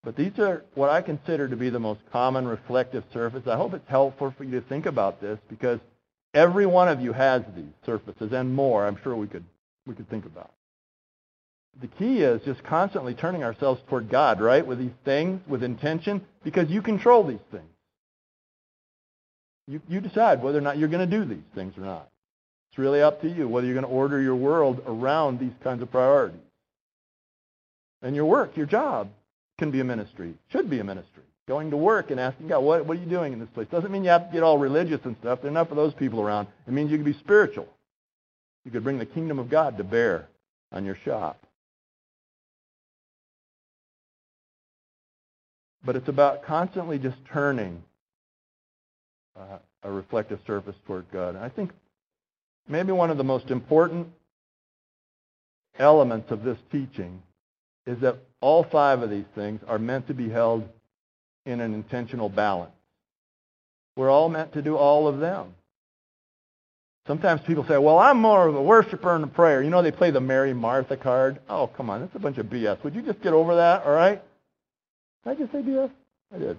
But 0.03 0.17
these 0.17 0.39
are 0.39 0.65
what 0.75 0.89
I 0.89 1.03
consider 1.03 1.49
to 1.49 1.57
be 1.57 1.69
the 1.69 1.79
most 1.79 2.01
common 2.11 2.49
reflective 2.49 3.05
surfaces. 3.13 3.49
I 3.49 3.57
hope 3.57 3.75
it's 3.75 3.89
helpful 3.89 4.35
for 4.37 4.45
you 4.45 4.61
to 4.61 4.67
think 4.67 4.87
about 4.87 5.21
this 5.21 5.39
because 5.49 5.79
every 6.33 6.65
one 6.65 6.89
of 6.89 7.01
you 7.01 7.13
has 7.13 7.43
these 7.55 7.73
surfaces 7.85 8.33
and 8.33 8.55
more 8.55 8.87
I'm 8.87 8.97
sure 9.03 9.15
we 9.15 9.27
could, 9.27 9.45
we 9.87 9.95
could 9.95 10.09
think 10.09 10.25
about. 10.25 10.53
The 11.81 11.87
key 11.87 12.23
is 12.23 12.43
just 12.43 12.65
constantly 12.65 13.15
turning 13.15 13.45
ourselves 13.45 13.81
toward 13.89 14.09
God, 14.09 14.41
right, 14.41 14.67
with 14.67 14.79
these 14.79 14.91
things, 15.05 15.41
with 15.47 15.63
intention, 15.63 16.27
because 16.43 16.69
you 16.69 16.83
control 16.83 17.23
these 17.23 17.39
things. 17.51 17.65
You, 19.69 19.81
you 19.89 20.01
decide 20.01 20.43
whether 20.43 20.59
or 20.59 20.63
not 20.63 20.79
you're 20.79 20.89
going 20.89 21.09
to 21.09 21.19
do 21.19 21.25
these 21.25 21.45
things 21.55 21.75
or 21.79 21.83
not. 21.83 22.09
It's 22.71 22.79
really 22.79 23.03
up 23.03 23.21
to 23.23 23.29
you 23.29 23.49
whether 23.49 23.67
you're 23.67 23.75
going 23.75 23.87
to 23.87 23.93
order 23.93 24.21
your 24.21 24.35
world 24.35 24.83
around 24.87 25.39
these 25.39 25.53
kinds 25.63 25.83
of 25.83 25.91
priorities. 25.91 26.41
And 28.03 28.17
your 28.17 28.25
work, 28.25 28.57
your 28.57 28.67
job, 28.67 29.11
can 29.61 29.71
be 29.71 29.81
a 29.81 29.85
ministry, 29.85 30.35
should 30.51 30.69
be 30.71 30.81
a 30.81 30.85
ministry. 30.85 31.23
Going 31.47 31.71
to 31.71 31.77
work 31.77 32.11
and 32.11 32.19
asking 32.19 32.49
God, 32.49 32.61
what, 32.61 32.87
what 32.87 32.97
are 32.97 33.01
you 33.01 33.07
doing 33.07 33.35
in 33.35 33.39
this 33.39 33.49
place? 33.51 33.69
Doesn't 33.71 33.93
mean 33.93 34.03
you 34.03 34.11
have 34.11 34.27
to 34.29 34.33
get 34.33 34.43
all 34.43 34.57
religious 34.57 35.01
and 35.05 35.15
stuff. 35.21 35.41
There 35.43 35.49
are 35.49 35.51
enough 35.51 35.71
of 35.71 35.77
those 35.77 35.93
people 35.93 36.21
around. 36.21 36.49
It 36.67 36.73
means 36.73 36.91
you 36.91 36.97
can 36.97 37.05
be 37.05 37.19
spiritual. 37.19 37.69
You 38.65 38.71
could 38.71 38.83
bring 38.83 38.99
the 38.99 39.07
kingdom 39.07 39.39
of 39.39 39.51
God 39.51 39.77
to 39.77 39.85
bear 39.85 40.29
on 40.73 40.87
your 40.87 40.97
shop. 41.05 41.39
But 45.85 45.97
it's 45.97 46.09
about 46.09 46.43
constantly 46.45 46.99
just 46.99 47.19
turning 47.31 47.83
uh, 49.39 49.59
a 49.83 49.91
reflective 49.91 50.39
surface 50.47 50.77
toward 50.87 51.05
God. 51.13 51.35
And 51.35 51.45
I 51.45 51.51
think 51.51 51.73
maybe 52.67 52.93
one 52.93 53.11
of 53.11 53.19
the 53.19 53.25
most 53.25 53.51
important 53.51 54.09
elements 55.79 56.31
of 56.31 56.45
this 56.45 56.59
teaching 56.73 57.23
is 57.87 58.01
that 58.01 58.17
all 58.41 58.65
five 58.65 59.03
of 59.03 59.11
these 59.11 59.25
things 59.35 59.61
are 59.67 59.79
meant 59.79 60.07
to 60.09 60.15
be 60.15 60.29
held 60.29 60.69
in 61.47 61.61
an 61.61 61.75
intentional 61.75 62.29
balance. 62.29 62.73
We're 63.97 64.11
all 64.11 64.29
meant 64.29 64.53
to 64.55 64.63
do 64.63 64.77
all 64.77 65.09
of 65.09 65.19
them. 65.19 65.55
Sometimes 67.07 67.41
people 67.47 67.65
say, 67.67 67.77
well, 67.77 67.99
I'm 67.99 68.19
more 68.19 68.47
of 68.47 68.55
a 68.55 68.63
worshiper 68.63 69.15
and 69.15 69.25
a 69.25 69.27
prayer. 69.27 69.63
You 69.63 69.71
know, 69.71 69.83
they 69.83 69.91
play 69.91 70.11
the 70.11 70.21
Mary 70.21 70.55
Martha 70.55 70.97
card. 70.97 71.41
Oh, 71.49 71.67
come 71.67 71.91
on, 71.91 72.01
that's 72.01 72.15
a 72.15 72.19
bunch 72.19 72.39
of 72.39 72.47
BS. 72.47 72.83
Would 72.85 72.95
you 72.95 73.03
just 73.03 73.21
get 73.21 73.33
over 73.33 73.57
that, 73.57 73.85
all 73.85 73.93
right? 73.93 74.23
Did 75.25 75.31
I 75.31 75.35
just 75.35 75.53
say 75.53 75.59
BS? 75.59 75.91
I 76.35 76.39
did. 76.39 76.59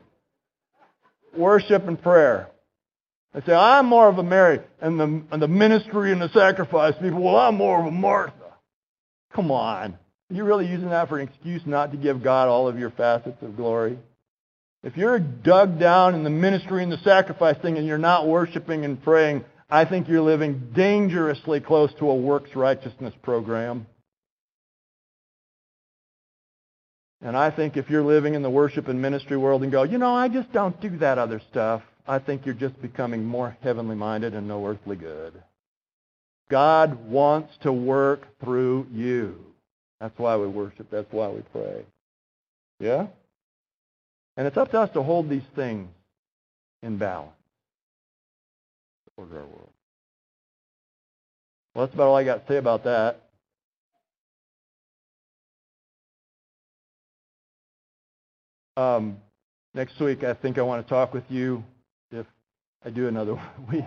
Worship 1.38 1.88
and 1.88 2.02
prayer. 2.02 2.50
They 3.34 3.42
say, 3.42 3.54
I'm 3.54 3.86
more 3.86 4.10
of 4.10 4.18
a 4.18 4.24
Mary, 4.24 4.60
and 4.82 5.00
the, 5.00 5.24
and 5.32 5.42
the 5.42 5.48
ministry 5.48 6.12
and 6.12 6.22
the 6.22 6.30
sacrifice 6.30 6.96
people, 7.02 7.22
well, 7.22 7.38
I'm 7.38 7.56
more 7.56 7.80
of 7.80 7.86
a 7.86 7.92
Martha. 7.92 8.34
Come 9.34 9.52
on. 9.52 9.98
Are 10.32 10.34
you 10.34 10.46
really 10.46 10.67
using 10.67 10.89
that 10.91 11.10
for 11.10 11.20
an 11.20 11.28
excuse 11.28 11.62
not 11.65 11.91
to 11.91 11.98
give 11.98 12.24
God 12.24 12.48
all 12.48 12.70
of 12.70 12.80
your 12.80 12.91
facets 12.91 13.41
of 13.41 13.58
glory? 13.58 14.00
If 14.82 14.96
you're 14.96 15.20
dug 15.20 15.78
down 15.78 16.15
in 16.15 16.24
the 16.24 16.30
ministry 16.30 16.82
and 16.84 16.91
the 16.91 16.98
sacrifice 17.00 17.58
thing 17.62 17.78
and 17.78 17.86
you're 17.86 17.98
not 17.98 18.28
worshiping 18.28 18.86
and 18.86 19.02
praying, 19.04 19.44
I 19.70 19.84
think 19.84 20.08
you're 20.08 20.22
living 20.22 20.72
dangerously 20.74 21.60
close 21.60 21.94
to 22.00 22.10
a 22.10 22.15
works 22.15 22.56
righteousness 22.56 23.13
program. 23.22 23.88
And 27.22 27.36
I 27.36 27.52
think 27.52 27.76
if 27.76 27.89
you're 27.89 28.02
living 28.02 28.34
in 28.34 28.41
the 28.41 28.50
worship 28.50 28.88
and 28.88 29.02
ministry 29.02 29.36
world 29.36 29.63
and 29.63 29.72
go, 29.72 29.84
you 29.84 29.98
know, 29.98 30.15
I 30.15 30.30
just 30.30 30.52
don't 30.54 30.80
do 30.80 30.98
that 31.00 31.17
other 31.17 31.41
stuff, 31.52 31.84
I 32.08 32.20
think 32.20 32.46
you're 32.46 32.56
just 32.56 32.82
becoming 32.82 33.26
more 33.26 33.58
heavenly 33.62 33.96
minded 33.96 34.34
and 34.34 34.48
no 34.48 34.65
earthly 34.65 34.96
good. 34.96 35.34
God 36.50 37.06
wants 37.10 37.54
to 37.63 37.72
work 37.72 38.28
through 38.39 38.88
you. 38.94 39.51
That's 40.02 40.18
why 40.18 40.36
we 40.36 40.48
worship. 40.48 40.88
That's 40.92 41.12
why 41.12 41.30
we 41.30 41.42
pray. 41.54 41.86
Yeah? 42.80 43.08
And 44.36 44.48
it's 44.48 44.58
up 44.58 44.72
to 44.72 44.80
us 44.82 44.90
to 44.94 45.04
hold 45.04 45.30
these 45.30 45.44
things 45.56 45.88
in 46.82 46.98
balance 46.98 47.32
order 49.18 49.40
our 49.40 49.46
world. 49.46 49.70
Well, 51.76 51.86
that's 51.86 51.94
about 51.94 52.08
all 52.08 52.18
I 52.18 52.24
got 52.24 52.46
to 52.48 52.54
say 52.54 52.58
about 52.58 52.84
that. 52.86 53.22
Um, 58.78 59.18
next 59.74 60.00
week, 60.00 60.24
I 60.24 60.34
think 60.34 60.58
I 60.58 60.64
want 60.64 60.86
to 60.86 60.90
talk 60.90 61.14
with 61.14 61.26
you, 61.30 61.64
if 62.12 62.26
I 62.84 62.90
do 62.90 63.08
another 63.08 63.40
week, 63.72 63.84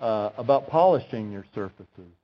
uh, 0.00 0.30
about 0.38 0.68
polishing 0.68 1.30
your 1.30 1.44
surfaces. 1.54 2.14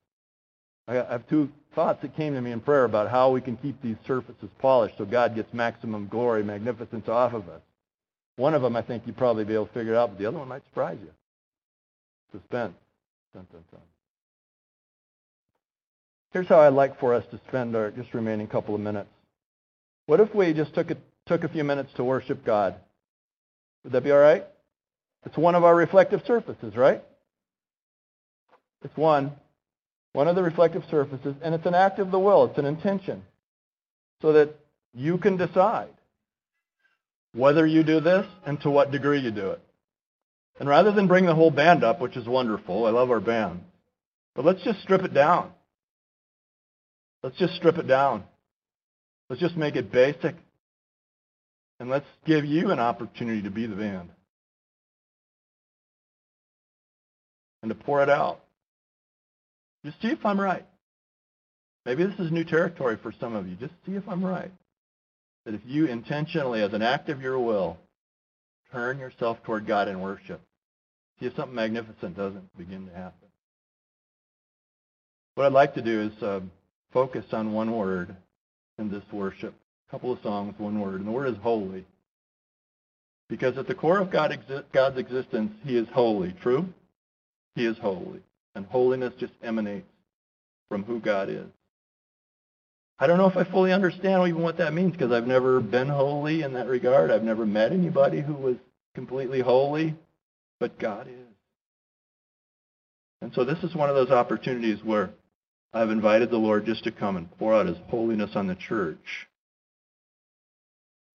I 0.88 0.94
have 0.94 1.28
two 1.28 1.50
thoughts 1.74 2.02
that 2.02 2.16
came 2.16 2.34
to 2.34 2.40
me 2.40 2.52
in 2.52 2.60
prayer 2.60 2.84
about 2.84 3.10
how 3.10 3.30
we 3.30 3.40
can 3.40 3.56
keep 3.56 3.80
these 3.80 3.96
surfaces 4.06 4.50
polished 4.58 4.96
so 4.98 5.04
God 5.04 5.34
gets 5.34 5.52
maximum 5.54 6.08
glory, 6.08 6.42
magnificence 6.42 7.08
off 7.08 7.32
of 7.32 7.48
us. 7.48 7.60
One 8.36 8.54
of 8.54 8.62
them 8.62 8.74
I 8.74 8.82
think 8.82 9.04
you'd 9.06 9.16
probably 9.16 9.44
be 9.44 9.54
able 9.54 9.66
to 9.66 9.72
figure 9.72 9.94
out, 9.94 10.10
but 10.10 10.18
the 10.18 10.26
other 10.26 10.38
one 10.38 10.48
might 10.48 10.64
surprise 10.64 10.98
you. 11.00 11.10
Suspense. 12.32 12.74
Dun, 13.34 13.46
dun, 13.52 13.62
dun. 13.70 13.80
Here's 16.32 16.46
how 16.46 16.60
I'd 16.60 16.72
like 16.72 16.98
for 16.98 17.14
us 17.14 17.24
to 17.32 17.40
spend 17.48 17.76
our 17.76 17.90
just 17.90 18.14
remaining 18.14 18.46
couple 18.46 18.74
of 18.74 18.80
minutes. 18.80 19.10
What 20.06 20.20
if 20.20 20.34
we 20.34 20.52
just 20.52 20.74
took 20.74 20.90
a, 20.90 20.96
took 21.26 21.44
a 21.44 21.48
few 21.48 21.64
minutes 21.64 21.92
to 21.94 22.04
worship 22.04 22.44
God? 22.44 22.76
Would 23.84 23.92
that 23.92 24.04
be 24.04 24.10
all 24.10 24.18
right? 24.18 24.44
It's 25.26 25.36
one 25.36 25.54
of 25.54 25.64
our 25.64 25.74
reflective 25.74 26.22
surfaces, 26.26 26.76
right? 26.76 27.02
It's 28.84 28.96
one 28.96 29.32
one 30.12 30.28
of 30.28 30.36
the 30.36 30.42
reflective 30.42 30.82
surfaces, 30.90 31.34
and 31.42 31.54
it's 31.54 31.66
an 31.66 31.74
act 31.74 31.98
of 31.98 32.10
the 32.10 32.18
will. 32.18 32.46
It's 32.46 32.58
an 32.58 32.66
intention. 32.66 33.22
So 34.22 34.32
that 34.34 34.54
you 34.92 35.18
can 35.18 35.36
decide 35.36 35.94
whether 37.32 37.66
you 37.66 37.82
do 37.82 38.00
this 38.00 38.26
and 38.44 38.60
to 38.62 38.70
what 38.70 38.90
degree 38.90 39.20
you 39.20 39.30
do 39.30 39.50
it. 39.50 39.60
And 40.58 40.68
rather 40.68 40.92
than 40.92 41.06
bring 41.06 41.26
the 41.26 41.34
whole 41.34 41.50
band 41.50 41.84
up, 41.84 42.00
which 42.00 42.16
is 42.16 42.26
wonderful, 42.26 42.86
I 42.86 42.90
love 42.90 43.10
our 43.10 43.20
band, 43.20 43.60
but 44.34 44.44
let's 44.44 44.62
just 44.62 44.82
strip 44.82 45.02
it 45.02 45.14
down. 45.14 45.52
Let's 47.22 47.36
just 47.36 47.54
strip 47.54 47.78
it 47.78 47.86
down. 47.86 48.24
Let's 49.28 49.40
just 49.40 49.56
make 49.56 49.76
it 49.76 49.92
basic. 49.92 50.34
And 51.78 51.88
let's 51.88 52.06
give 52.26 52.44
you 52.44 52.70
an 52.70 52.78
opportunity 52.78 53.42
to 53.42 53.50
be 53.50 53.66
the 53.66 53.76
band. 53.76 54.10
And 57.62 57.70
to 57.70 57.74
pour 57.74 58.02
it 58.02 58.10
out. 58.10 58.40
Just 59.84 60.00
see 60.02 60.08
if 60.08 60.24
I'm 60.24 60.40
right. 60.40 60.66
Maybe 61.86 62.04
this 62.04 62.18
is 62.18 62.30
new 62.30 62.44
territory 62.44 62.98
for 63.02 63.12
some 63.18 63.34
of 63.34 63.48
you. 63.48 63.56
Just 63.56 63.72
see 63.86 63.92
if 63.92 64.06
I'm 64.08 64.24
right. 64.24 64.52
That 65.44 65.54
if 65.54 65.62
you 65.64 65.86
intentionally, 65.86 66.62
as 66.62 66.72
an 66.74 66.82
act 66.82 67.08
of 67.08 67.22
your 67.22 67.38
will, 67.38 67.78
turn 68.72 68.98
yourself 68.98 69.38
toward 69.44 69.66
God 69.66 69.88
in 69.88 70.00
worship, 70.00 70.40
see 71.18 71.26
if 71.26 71.34
something 71.34 71.54
magnificent 71.54 72.16
doesn't 72.16 72.56
begin 72.58 72.86
to 72.86 72.94
happen. 72.94 73.28
What 75.34 75.46
I'd 75.46 75.52
like 75.52 75.74
to 75.74 75.82
do 75.82 76.02
is 76.02 76.22
uh, 76.22 76.40
focus 76.92 77.24
on 77.32 77.52
one 77.52 77.74
word 77.74 78.14
in 78.78 78.90
this 78.90 79.04
worship. 79.10 79.54
A 79.88 79.90
couple 79.90 80.12
of 80.12 80.20
songs, 80.22 80.54
one 80.58 80.80
word, 80.80 80.96
and 80.96 81.06
the 81.06 81.12
word 81.12 81.28
is 81.28 81.36
holy. 81.42 81.86
Because 83.28 83.56
at 83.56 83.66
the 83.66 83.74
core 83.74 83.98
of 83.98 84.10
God 84.10 84.32
exi- 84.32 84.64
God's 84.72 84.98
existence, 84.98 85.52
He 85.64 85.78
is 85.78 85.88
holy. 85.94 86.34
True? 86.42 86.66
He 87.54 87.64
is 87.64 87.78
holy. 87.78 88.20
And 88.54 88.66
holiness 88.66 89.14
just 89.18 89.32
emanates 89.42 89.86
from 90.68 90.84
who 90.84 91.00
God 91.00 91.28
is. 91.28 91.46
I 92.98 93.06
don't 93.06 93.16
know 93.16 93.28
if 93.28 93.36
I 93.36 93.44
fully 93.44 93.72
understand 93.72 94.28
even 94.28 94.42
what 94.42 94.58
that 94.58 94.74
means 94.74 94.92
because 94.92 95.10
I've 95.10 95.26
never 95.26 95.60
been 95.60 95.88
holy 95.88 96.42
in 96.42 96.52
that 96.52 96.66
regard. 96.66 97.10
I've 97.10 97.22
never 97.22 97.46
met 97.46 97.72
anybody 97.72 98.20
who 98.20 98.34
was 98.34 98.56
completely 98.94 99.40
holy, 99.40 99.94
but 100.58 100.78
God 100.78 101.08
is. 101.08 101.14
And 103.22 103.32
so 103.34 103.44
this 103.44 103.58
is 103.62 103.74
one 103.74 103.88
of 103.88 103.96
those 103.96 104.10
opportunities 104.10 104.78
where 104.84 105.10
I've 105.72 105.90
invited 105.90 106.30
the 106.30 106.36
Lord 106.36 106.66
just 106.66 106.84
to 106.84 106.90
come 106.90 107.16
and 107.16 107.30
pour 107.38 107.54
out 107.54 107.66
his 107.66 107.78
holiness 107.88 108.30
on 108.34 108.46
the 108.46 108.54
church 108.54 109.28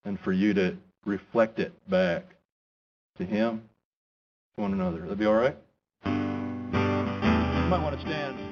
and 0.06 0.20
for 0.20 0.32
you 0.32 0.54
to 0.54 0.78
reflect 1.06 1.60
it 1.60 1.74
back 1.90 2.26
to 3.18 3.26
him, 3.26 3.64
to 4.56 4.62
one 4.62 4.74
another. 4.74 5.02
That'd 5.02 5.20
be 5.20 5.26
all 5.26 5.34
right? 5.34 5.58
You 7.66 7.72
might 7.72 7.82
want 7.82 8.00
to 8.00 8.02
stand. 8.08 8.45